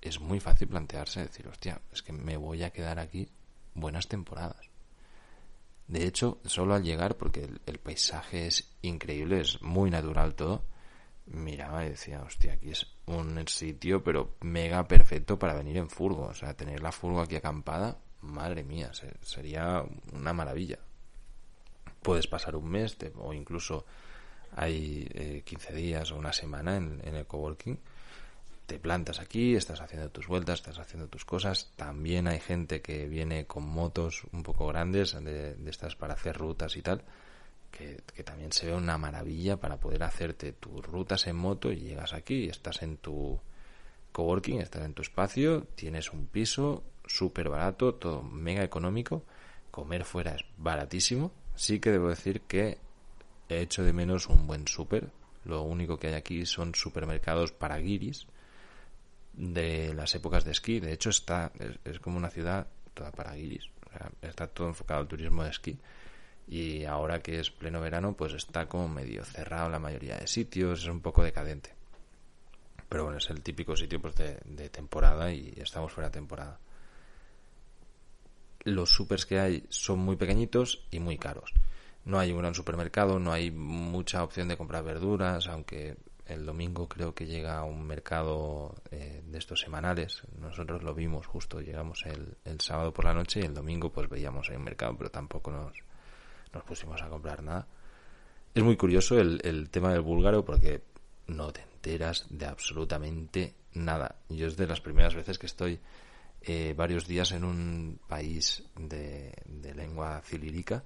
es 0.00 0.20
muy 0.20 0.40
fácil 0.40 0.68
plantearse 0.68 1.20
decir, 1.20 1.48
hostia, 1.48 1.80
es 1.92 2.02
que 2.02 2.12
me 2.12 2.36
voy 2.36 2.62
a 2.62 2.70
quedar 2.70 2.98
aquí 2.98 3.28
buenas 3.74 4.08
temporadas. 4.08 4.68
De 5.86 6.06
hecho, 6.06 6.40
solo 6.44 6.74
al 6.74 6.82
llegar, 6.82 7.16
porque 7.16 7.48
el 7.66 7.78
paisaje 7.78 8.46
es 8.46 8.74
increíble, 8.82 9.40
es 9.40 9.62
muy 9.62 9.90
natural 9.90 10.34
todo, 10.34 10.64
miraba 11.26 11.84
y 11.84 11.90
decía, 11.90 12.22
hostia, 12.22 12.54
aquí 12.54 12.70
es 12.70 12.86
un 13.06 13.46
sitio, 13.48 14.02
pero 14.02 14.36
mega 14.40 14.86
perfecto 14.88 15.38
para 15.38 15.54
venir 15.54 15.76
en 15.76 15.90
furgo. 15.90 16.24
O 16.24 16.34
sea, 16.34 16.54
tener 16.54 16.82
la 16.82 16.92
furgo 16.92 17.20
aquí 17.20 17.36
acampada, 17.36 17.98
madre 18.24 18.64
mía, 18.64 18.90
sería 19.22 19.84
una 20.12 20.32
maravilla. 20.32 20.78
Puedes 22.02 22.26
pasar 22.26 22.56
un 22.56 22.68
mes 22.68 22.96
o 23.16 23.32
incluso 23.32 23.86
hay 24.56 25.08
eh, 25.14 25.42
15 25.44 25.74
días 25.74 26.10
o 26.12 26.16
una 26.16 26.32
semana 26.32 26.76
en, 26.76 27.00
el 27.02 27.26
coworking. 27.26 27.78
Te 28.66 28.78
plantas 28.78 29.20
aquí, 29.20 29.54
estás 29.54 29.80
haciendo 29.80 30.10
tus 30.10 30.26
vueltas, 30.26 30.60
estás 30.60 30.78
haciendo 30.78 31.08
tus 31.08 31.24
cosas. 31.24 31.70
También 31.76 32.28
hay 32.28 32.40
gente 32.40 32.80
que 32.80 33.06
viene 33.08 33.46
con 33.46 33.68
motos 33.68 34.22
un 34.32 34.42
poco 34.42 34.66
grandes, 34.66 35.12
de 35.12 35.56
estas 35.66 35.96
para 35.96 36.14
hacer 36.14 36.36
rutas 36.36 36.76
y 36.76 36.82
tal 36.82 37.04
que, 38.14 38.22
también 38.22 38.52
se 38.52 38.66
ve 38.66 38.74
una 38.74 38.98
maravilla 38.98 39.56
para 39.56 39.78
poder 39.78 40.02
hacerte 40.02 40.52
tus 40.52 40.84
rutas 40.84 41.26
en 41.26 41.36
moto 41.36 41.72
y 41.72 41.76
llegas 41.76 42.12
aquí 42.12 42.48
estás 42.48 42.82
en 42.82 42.96
tu 42.98 43.40
coworking, 44.12 44.60
estás 44.60 44.84
en 44.84 44.94
tu 44.94 45.02
espacio, 45.02 45.66
tienes 45.74 46.12
un 46.12 46.26
piso 46.26 46.84
súper 47.06 47.48
barato, 47.48 47.94
todo 47.94 48.22
mega 48.22 48.62
económico, 48.62 49.22
comer 49.70 50.04
fuera 50.04 50.34
es 50.34 50.44
baratísimo. 50.56 51.32
Sí 51.54 51.80
que 51.80 51.90
debo 51.90 52.08
decir 52.08 52.40
que 52.42 52.78
he 53.48 53.60
hecho 53.60 53.84
de 53.84 53.92
menos 53.92 54.28
un 54.28 54.46
buen 54.46 54.66
súper. 54.66 55.10
Lo 55.44 55.62
único 55.62 55.98
que 55.98 56.08
hay 56.08 56.14
aquí 56.14 56.46
son 56.46 56.74
supermercados 56.74 57.52
para 57.52 57.78
guiris 57.78 58.26
de 59.34 59.92
las 59.94 60.14
épocas 60.14 60.44
de 60.44 60.52
esquí. 60.52 60.80
De 60.80 60.92
hecho, 60.92 61.10
está 61.10 61.52
es, 61.84 61.98
como 62.00 62.16
una 62.16 62.30
ciudad 62.30 62.66
toda 62.94 63.12
para 63.12 63.34
guiris. 63.34 63.68
está 64.22 64.46
todo 64.46 64.68
enfocado 64.68 65.00
al 65.00 65.08
turismo 65.08 65.44
de 65.44 65.50
esquí 65.50 65.78
y 66.46 66.84
ahora 66.84 67.20
que 67.20 67.40
es 67.40 67.50
pleno 67.50 67.80
verano 67.80 68.14
pues 68.14 68.34
está 68.34 68.66
como 68.66 68.88
medio 68.88 69.24
cerrado 69.24 69.70
la 69.70 69.78
mayoría 69.78 70.16
de 70.16 70.26
sitios, 70.26 70.82
es 70.82 70.88
un 70.88 71.00
poco 71.00 71.22
decadente. 71.22 71.70
Pero 72.88 73.04
bueno, 73.04 73.18
es 73.18 73.30
el 73.30 73.40
típico 73.40 73.76
sitio 73.76 74.00
pues 74.00 74.14
de, 74.14 74.68
temporada 74.68 75.32
y 75.32 75.54
estamos 75.56 75.92
fuera 75.92 76.10
de 76.10 76.14
temporada. 76.14 76.58
Los 78.64 78.90
supers 78.90 79.26
que 79.26 79.38
hay 79.38 79.64
son 79.68 80.00
muy 80.00 80.16
pequeñitos 80.16 80.86
y 80.90 80.98
muy 80.98 81.18
caros. 81.18 81.52
No 82.04 82.18
hay 82.18 82.32
un 82.32 82.38
gran 82.38 82.54
supermercado, 82.54 83.18
no 83.18 83.32
hay 83.32 83.50
mucha 83.50 84.22
opción 84.22 84.48
de 84.48 84.56
comprar 84.56 84.84
verduras, 84.84 85.48
aunque 85.48 85.96
el 86.26 86.46
domingo 86.46 86.88
creo 86.88 87.14
que 87.14 87.26
llega 87.26 87.64
un 87.64 87.86
mercado 87.86 88.74
eh, 88.90 89.22
de 89.26 89.38
estos 89.38 89.60
semanales. 89.60 90.22
Nosotros 90.38 90.82
lo 90.82 90.94
vimos 90.94 91.26
justo, 91.26 91.60
llegamos 91.60 92.04
el, 92.06 92.36
el 92.44 92.60
sábado 92.60 92.92
por 92.92 93.04
la 93.04 93.14
noche 93.14 93.40
y 93.40 93.44
el 93.44 93.54
domingo 93.54 93.90
pues 93.90 94.08
veíamos 94.08 94.48
ahí 94.48 94.56
un 94.56 94.64
mercado, 94.64 94.96
pero 94.96 95.10
tampoco 95.10 95.50
nos, 95.50 95.72
nos 96.52 96.64
pusimos 96.64 97.00
a 97.02 97.08
comprar 97.08 97.42
nada. 97.42 97.66
Es 98.54 98.62
muy 98.62 98.76
curioso 98.76 99.18
el, 99.18 99.40
el 99.44 99.68
tema 99.70 99.92
del 99.92 100.02
búlgaro 100.02 100.44
porque 100.44 100.82
no 101.26 101.52
te 101.52 101.62
enteras 101.62 102.26
de 102.30 102.46
absolutamente 102.46 103.54
nada. 103.74 104.16
Yo 104.28 104.46
es 104.46 104.56
de 104.56 104.66
las 104.66 104.80
primeras 104.80 105.14
veces 105.14 105.38
que 105.38 105.46
estoy 105.46 105.80
eh, 106.46 106.74
varios 106.76 107.06
días 107.06 107.32
en 107.32 107.42
un 107.42 107.98
país 108.06 108.62
de, 108.76 109.32
lengua 109.74 110.20
cilírica 110.22 110.84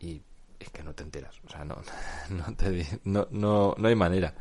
y 0.00 0.22
es 0.58 0.70
que 0.70 0.82
no 0.82 0.94
te 0.94 1.02
enteras. 1.02 1.38
O 1.46 1.50
sea, 1.50 1.64
no, 1.64 1.76
no, 2.30 2.56
te, 2.56 2.86
no, 3.04 3.28
no, 3.30 3.74
no 3.76 3.88
hay 3.88 3.94
manera. 3.94 4.34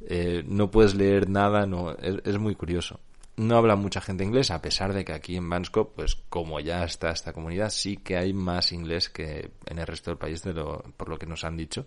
Eh, 0.00 0.42
no 0.46 0.70
puedes 0.70 0.94
leer 0.94 1.28
nada, 1.28 1.64
no, 1.66 1.92
es, 1.92 2.38
muy 2.38 2.54
curioso 2.54 2.98
no 3.36 3.56
habla 3.56 3.74
mucha 3.74 4.02
gente 4.02 4.22
inglés, 4.22 4.50
a 4.50 4.60
pesar 4.60 4.92
de 4.92 5.02
que 5.02 5.14
aquí 5.14 5.34
en 5.34 5.48
Bansko, 5.48 5.92
pues 5.92 6.14
como 6.28 6.60
ya 6.60 6.84
está 6.84 7.10
esta 7.10 7.32
comunidad, 7.32 7.70
sí 7.70 7.96
que 7.96 8.18
hay 8.18 8.34
más 8.34 8.70
inglés 8.70 9.08
que 9.08 9.52
en 9.64 9.78
el 9.78 9.86
resto 9.86 10.10
del 10.10 10.18
país, 10.18 10.42
de 10.42 10.52
lo, 10.52 10.82
por 10.98 11.08
lo 11.08 11.18
que 11.18 11.24
nos 11.24 11.44
han 11.44 11.56
dicho. 11.56 11.86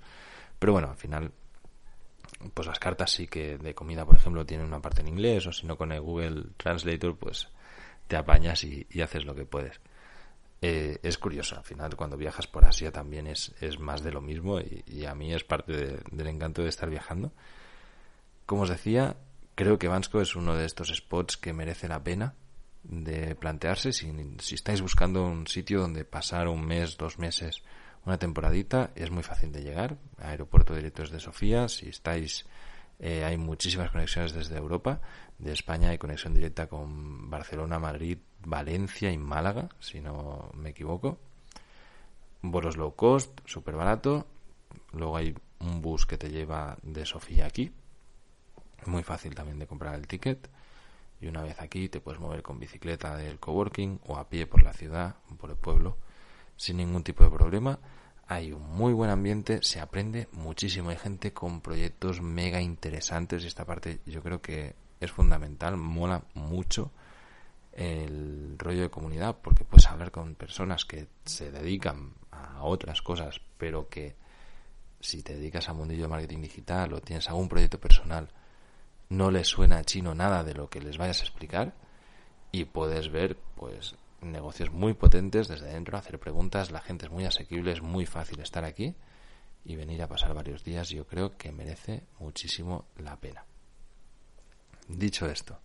Pero 0.57 0.73
bueno, 0.73 0.89
al 0.89 0.97
final, 0.97 1.31
pues 2.55 2.67
las 2.67 2.79
cartas 2.79 3.12
sí 3.12 3.27
que 3.27 3.59
de 3.59 3.75
comida, 3.75 4.03
por 4.03 4.15
ejemplo, 4.15 4.43
tienen 4.45 4.65
una 4.65 4.81
parte 4.81 5.01
en 5.01 5.09
inglés, 5.09 5.45
o 5.45 5.51
si 5.51 5.67
no 5.67 5.77
con 5.77 5.91
el 5.91 6.01
Google 6.01 6.45
Translator, 6.57 7.15
pues 7.17 7.47
te 8.07 8.15
apañas 8.15 8.63
y, 8.63 8.87
haces 9.01 9.25
lo 9.25 9.35
que 9.35 9.45
puedes. 9.45 9.79
Eh, 10.61 10.99
es 11.03 11.17
curioso, 11.17 11.57
al 11.57 11.63
final 11.63 11.95
cuando 11.95 12.15
viajas 12.15 12.47
por 12.47 12.63
Asia 12.63 12.91
también 12.91 13.27
es, 13.27 13.53
es 13.59 13.79
más 13.79 14.01
de 14.01 14.11
lo 14.11 14.21
mismo 14.21 14.59
y, 14.59 15.05
a 15.05 15.13
mí 15.13 15.33
es 15.33 15.43
parte 15.43 15.99
del 16.11 16.27
encanto 16.27 16.61
de 16.61 16.69
estar 16.69 16.89
viajando. 16.89 17.31
Como 18.45 18.63
os 18.63 18.69
decía, 18.69 19.17
Creo 19.55 19.77
que 19.77 19.87
Bansko 19.87 20.19
es 20.21 20.35
uno 20.35 20.55
de 20.55 20.65
estos 20.65 20.89
spots 20.89 21.37
que 21.37 21.53
merece 21.53 21.87
la 21.87 22.03
pena 22.03 22.33
de 22.83 23.35
plantearse 23.35 23.93
si, 23.93 24.11
estáis 24.51 24.81
buscando 24.81 25.23
un 25.23 25.45
sitio 25.47 25.79
donde 25.81 26.05
pasar 26.05 26.47
un 26.47 26.65
mes, 26.65 26.97
dos 26.97 27.19
meses, 27.19 27.61
una 28.03 28.17
temporadita, 28.17 28.91
es 28.95 29.11
muy 29.11 29.21
fácil 29.21 29.51
de 29.51 29.61
llegar. 29.61 29.97
Aeropuerto 30.17 30.75
directo 30.75 31.05
de 31.05 31.19
Sofía. 31.19 31.69
Si 31.69 31.87
estáis, 31.87 32.45
eh, 32.99 33.23
hay 33.23 33.38
muchísimas 33.38 33.91
conexiones 33.91 34.34
desde 34.34 34.58
Europa. 34.58 35.01
De 35.38 35.51
España 35.51 35.89
hay 35.89 35.97
conexión 35.97 36.34
directa 36.34 36.67
con 36.67 37.29
Barcelona, 37.29 37.79
Madrid, 37.79 38.17
Valencia 38.45 39.12
y 39.12 39.17
Málaga, 39.17 39.69
si 39.79 40.01
no 40.01 40.51
me 40.53 40.69
equivoco. 40.69 41.19
Vuelos 42.41 42.77
low 42.77 42.95
cost, 42.95 43.39
súper 43.45 43.75
barato. 43.75 44.27
Luego 44.91 45.17
hay 45.17 45.36
un 45.60 45.82
bus 45.82 46.06
que 46.06 46.17
te 46.17 46.29
lleva 46.29 46.77
de 46.84 47.06
Sofía 47.06 47.45
aquí, 47.45 47.71
muy 48.86 49.03
fácil 49.03 49.34
también 49.34 49.60
de 49.60 49.67
comprar 49.67 49.95
el 49.95 50.08
ticket. 50.08 50.49
Y 51.21 51.27
una 51.27 51.41
vez 51.41 51.62
aquí 51.62 51.88
te 51.88 52.01
puedes 52.01 52.19
mover 52.19 52.41
con 52.41 52.60
bicicleta 52.60 53.15
del 53.15 53.39
coworking 53.39 54.01
o 54.08 54.17
a 54.17 54.27
pie 54.27 54.45
por 54.45 54.62
la 54.62 54.73
ciudad, 54.73 55.15
por 55.39 55.49
el 55.51 55.56
pueblo, 55.56 55.97
sin 56.58 56.77
ningún 56.77 57.03
tipo 57.03 57.23
de 57.23 57.29
problema. 57.29 57.79
Hay 58.27 58.51
un 58.53 58.62
muy 58.75 58.93
buen 58.93 59.09
ambiente, 59.09 59.59
se 59.62 59.79
aprende 59.79 60.27
muchísimo. 60.31 60.89
Hay 60.89 60.97
gente 60.97 61.33
con 61.33 61.62
proyectos 61.62 62.21
mega 62.21 62.62
interesantes 62.62 63.43
y 63.43 63.47
esta 63.47 63.65
parte 63.65 63.99
yo 64.05 64.21
creo 64.23 64.41
que 64.41 64.75
es 64.99 65.12
fundamental, 65.12 65.77
mola 65.77 66.23
mucho 66.33 66.91
el 67.73 68.55
rollo 68.57 68.83
de 68.83 68.89
comunidad 68.89 69.38
porque 69.41 69.65
puedes 69.65 69.88
hablar 69.88 70.12
con 70.12 70.36
personas 70.36 70.86
que 70.86 71.07
se 71.25 71.51
dedican 71.51 72.13
a 72.31 72.63
otras 72.63 73.01
cosas, 73.01 73.41
pero 73.57 73.89
que 73.89 74.15
si 74.99 75.21
te 75.21 75.36
dedicas 75.36 75.67
a 75.67 75.73
mundillo 75.73 76.03
de 76.03 76.07
marketing 76.07 76.41
digital 76.41 76.93
o 76.93 77.01
tienes 77.01 77.27
algún 77.27 77.49
proyecto 77.49 77.79
personal, 77.79 78.29
no 79.09 79.31
les 79.31 79.47
suena 79.47 79.83
chino 79.83 80.15
nada 80.15 80.43
de 80.43 80.53
lo 80.53 80.69
que 80.69 80.79
les 80.79 80.97
vayas 80.97 81.19
a 81.19 81.23
explicar 81.23 81.73
y 82.51 82.65
puedes 82.65 83.12
ver 83.12 83.38
pues 83.55 83.95
negocios 84.25 84.71
muy 84.71 84.93
potentes 84.93 85.47
desde 85.47 85.73
dentro, 85.73 85.97
hacer 85.97 86.19
preguntas, 86.19 86.71
la 86.71 86.81
gente 86.81 87.05
es 87.05 87.12
muy 87.12 87.25
asequible, 87.25 87.71
es 87.71 87.81
muy 87.81 88.05
fácil 88.05 88.39
estar 88.39 88.63
aquí 88.63 88.95
y 89.65 89.75
venir 89.75 90.01
a 90.01 90.07
pasar 90.07 90.33
varios 90.33 90.63
días, 90.63 90.89
yo 90.89 91.07
creo 91.07 91.38
que 91.38 91.51
merece 91.51 92.03
muchísimo 92.19 92.86
la 92.97 93.15
pena. 93.19 93.45
Dicho 94.88 95.27
esto, 95.27 95.59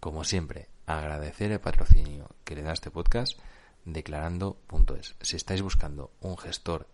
como 0.00 0.24
siempre, 0.24 0.68
agradecer 0.86 1.50
el 1.50 1.60
patrocinio 1.60 2.30
que 2.44 2.54
le 2.54 2.62
da 2.62 2.72
este 2.72 2.90
podcast 2.90 3.38
declarando.es. 3.84 5.16
Si 5.20 5.36
estáis 5.36 5.62
buscando 5.62 6.12
un 6.20 6.38
gestor 6.38 6.86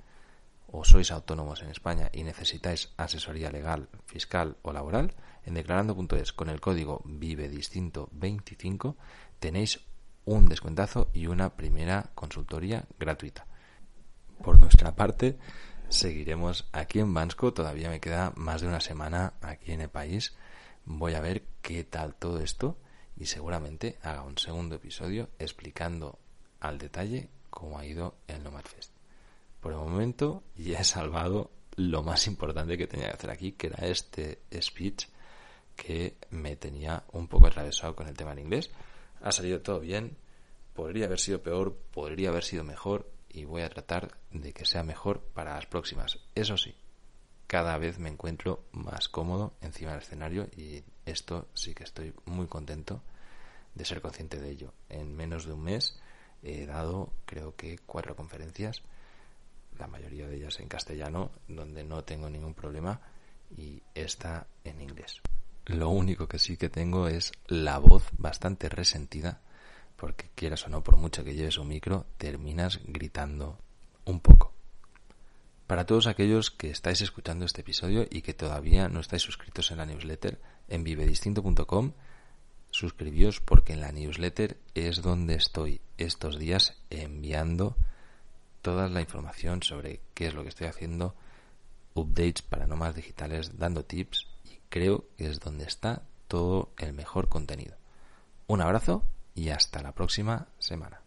o 0.69 0.85
sois 0.85 1.11
autónomos 1.11 1.61
en 1.63 1.71
España 1.71 2.09
y 2.13 2.25
necesitáis 2.25 2.93
asesoría 2.97 3.51
legal, 3.51 3.89
fiscal 4.07 4.57
o 4.63 4.73
laboral, 4.73 5.13
en 5.45 5.55
declarando.es 5.55 6.33
con 6.33 6.49
el 6.49 6.61
código 6.61 7.03
vive 7.05 7.49
distinto 7.49 8.09
25 8.13 8.97
tenéis 9.39 9.81
un 10.25 10.49
descuentazo 10.49 11.09
y 11.13 11.27
una 11.27 11.57
primera 11.57 12.11
consultoría 12.15 12.85
gratuita. 12.99 13.47
Por 14.43 14.59
nuestra 14.59 14.95
parte, 14.95 15.39
seguiremos 15.89 16.69
aquí 16.73 17.01
en 17.01 17.15
Bansco. 17.15 17.53
Todavía 17.53 17.91
me 17.91 18.01
queda 18.01 18.33
más 18.37 18.61
de 18.61 18.69
una 18.69 18.81
semana 18.81 19.35
aquí 19.41 19.73
en 19.73 19.81
el 19.81 19.89
país. 19.89 20.35
Voy 20.85 21.15
a 21.15 21.21
ver 21.21 21.45
qué 21.61 21.85
tal 21.85 22.15
todo 22.15 22.41
esto 22.41 22.77
y 23.17 23.27
seguramente 23.27 23.99
haga 24.03 24.23
un 24.23 24.39
segundo 24.39 24.77
episodio 24.77 25.29
explicando 25.39 26.19
al 26.61 26.79
detalle 26.79 27.29
cómo 27.51 27.79
ha 27.79 27.87
ido 27.87 28.17
el 28.27 28.43
Nomad 28.43 28.65
Fest. 28.65 28.93
Por 29.61 29.73
el 29.73 29.79
momento 29.79 30.43
ya 30.57 30.81
he 30.81 30.85
salvado 30.85 31.51
lo 31.77 32.03
más 32.03 32.27
importante 32.27 32.77
que 32.77 32.87
tenía 32.87 33.09
que 33.09 33.15
hacer 33.15 33.31
aquí, 33.31 33.53
que 33.53 33.69
era 33.69 33.87
este 33.87 34.41
speech 34.61 35.07
que 35.77 36.17
me 36.31 36.57
tenía 36.57 37.05
un 37.13 37.29
poco 37.29 37.47
atravesado 37.47 37.95
con 37.95 38.09
el 38.09 38.17
tema 38.17 38.33
en 38.33 38.41
inglés. 38.41 38.71
Ha 39.23 39.33
salido 39.33 39.61
todo 39.61 39.81
bien, 39.81 40.17
podría 40.75 41.07
haber 41.07 41.21
sido 41.21 41.43
peor, 41.43 41.77
podría 41.93 42.31
haber 42.31 42.45
sido 42.45 42.65
mejor 42.65 43.11
y 43.29 43.45
voy 43.45 43.63
a 43.63 43.71
tratar 43.71 44.19
de 44.31 44.53
que 44.53 44.65
sea 44.67 44.83
mejor 44.83 45.21
para 45.21 45.55
las 45.55 45.67
próximas. 45.67 46.19
Eso 46.35 46.57
sí, 46.57 46.75
cada 47.47 47.79
vez 47.79 47.99
me 47.99 48.09
encuentro 48.09 48.65
más 48.73 49.09
cómodo 49.09 49.55
encima 49.61 49.93
del 49.93 50.03
escenario 50.03 50.49
y 50.57 50.83
esto 51.07 51.49
sí 51.55 51.75
que 51.75 51.85
estoy 51.85 52.13
muy 52.25 52.47
contento 52.47 53.03
de 53.75 53.85
ser 53.85 54.01
consciente 54.01 54.41
de 54.41 54.51
ello. 54.51 54.73
En 54.89 55.15
menos 55.15 55.47
de 55.47 55.53
un 55.53 55.63
mes 55.63 55.99
he 56.43 56.67
dado 56.67 57.13
creo 57.25 57.55
que 57.55 57.79
cuatro 57.79 58.17
conferencias, 58.17 58.83
la 59.79 59.87
mayoría 59.87 60.27
de 60.27 60.37
ellas 60.37 60.61
en 60.61 60.69
castellano, 60.69 61.31
donde 61.49 61.85
no 61.85 62.05
tengo 62.05 62.29
ningún 62.29 62.55
problema 62.55 63.01
y 63.57 63.83
esta 63.95 64.47
en 64.65 64.81
inglés. 64.81 65.23
Lo 65.67 65.91
único 65.91 66.27
que 66.27 66.41
sí 66.41 66.57
que 66.57 66.69
tengo 66.69 67.07
es 67.07 67.33
la 67.47 67.79
voz 67.79 68.05
bastante 68.19 68.69
resentida, 68.69 69.41
porque 69.97 70.29
quieras 70.35 70.67
o 70.67 70.71
no, 70.71 70.83
por 70.83 70.97
mucho 70.97 71.23
que 71.23 71.35
lleves 71.35 71.57
un 71.59 71.69
micro, 71.69 72.05
terminas 72.19 72.81
gritando 72.85 73.59
un 74.05 74.19
poco. 74.19 74.53
Para 75.69 75.87
todos 75.87 76.09
aquellos 76.09 76.51
que 76.51 76.71
estáis 76.71 77.01
escuchando 77.01 77.45
este 77.45 77.61
episodio 77.61 78.07
y 78.11 78.23
que 78.23 78.35
todavía 78.35 78.89
no 78.89 78.99
estáis 78.99 79.23
suscritos 79.23 79.71
en 79.71 79.79
la 79.79 79.87
newsletter, 79.87 80.41
en 80.69 80.83
vivedistinto.com, 80.83 81.93
suscribíos 82.71 83.41
porque 83.41 83.75
en 83.75 83.81
la 83.83 83.93
newsletter 83.93 84.59
es 84.75 85.01
donde 85.01 85.35
estoy 85.35 85.81
estos 85.97 86.41
días 86.41 86.77
enviando 86.91 87.77
toda 88.63 88.89
la 88.89 89.01
información 89.01 89.63
sobre 89.63 90.01
qué 90.15 90.27
es 90.27 90.35
lo 90.35 90.43
que 90.43 90.49
estoy 90.49 90.67
haciendo, 90.67 91.15
updates 91.95 92.43
para 92.43 92.67
nómadas 92.67 92.97
digitales, 92.97 93.59
dando 93.59 93.85
tips 93.85 94.32
creo 94.73 95.05
que 95.19 95.27
es 95.27 95.39
donde 95.39 95.65
está 95.65 96.01
todo 96.29 96.71
el 96.79 96.95
mejor 96.95 97.29
contenido. 97.29 97.77
Un 98.47 98.63
abrazo 98.63 99.05
y 99.35 99.51
hasta 99.51 99.83
la 99.83 99.93
próxima 99.93 100.49
semana. 100.59 101.02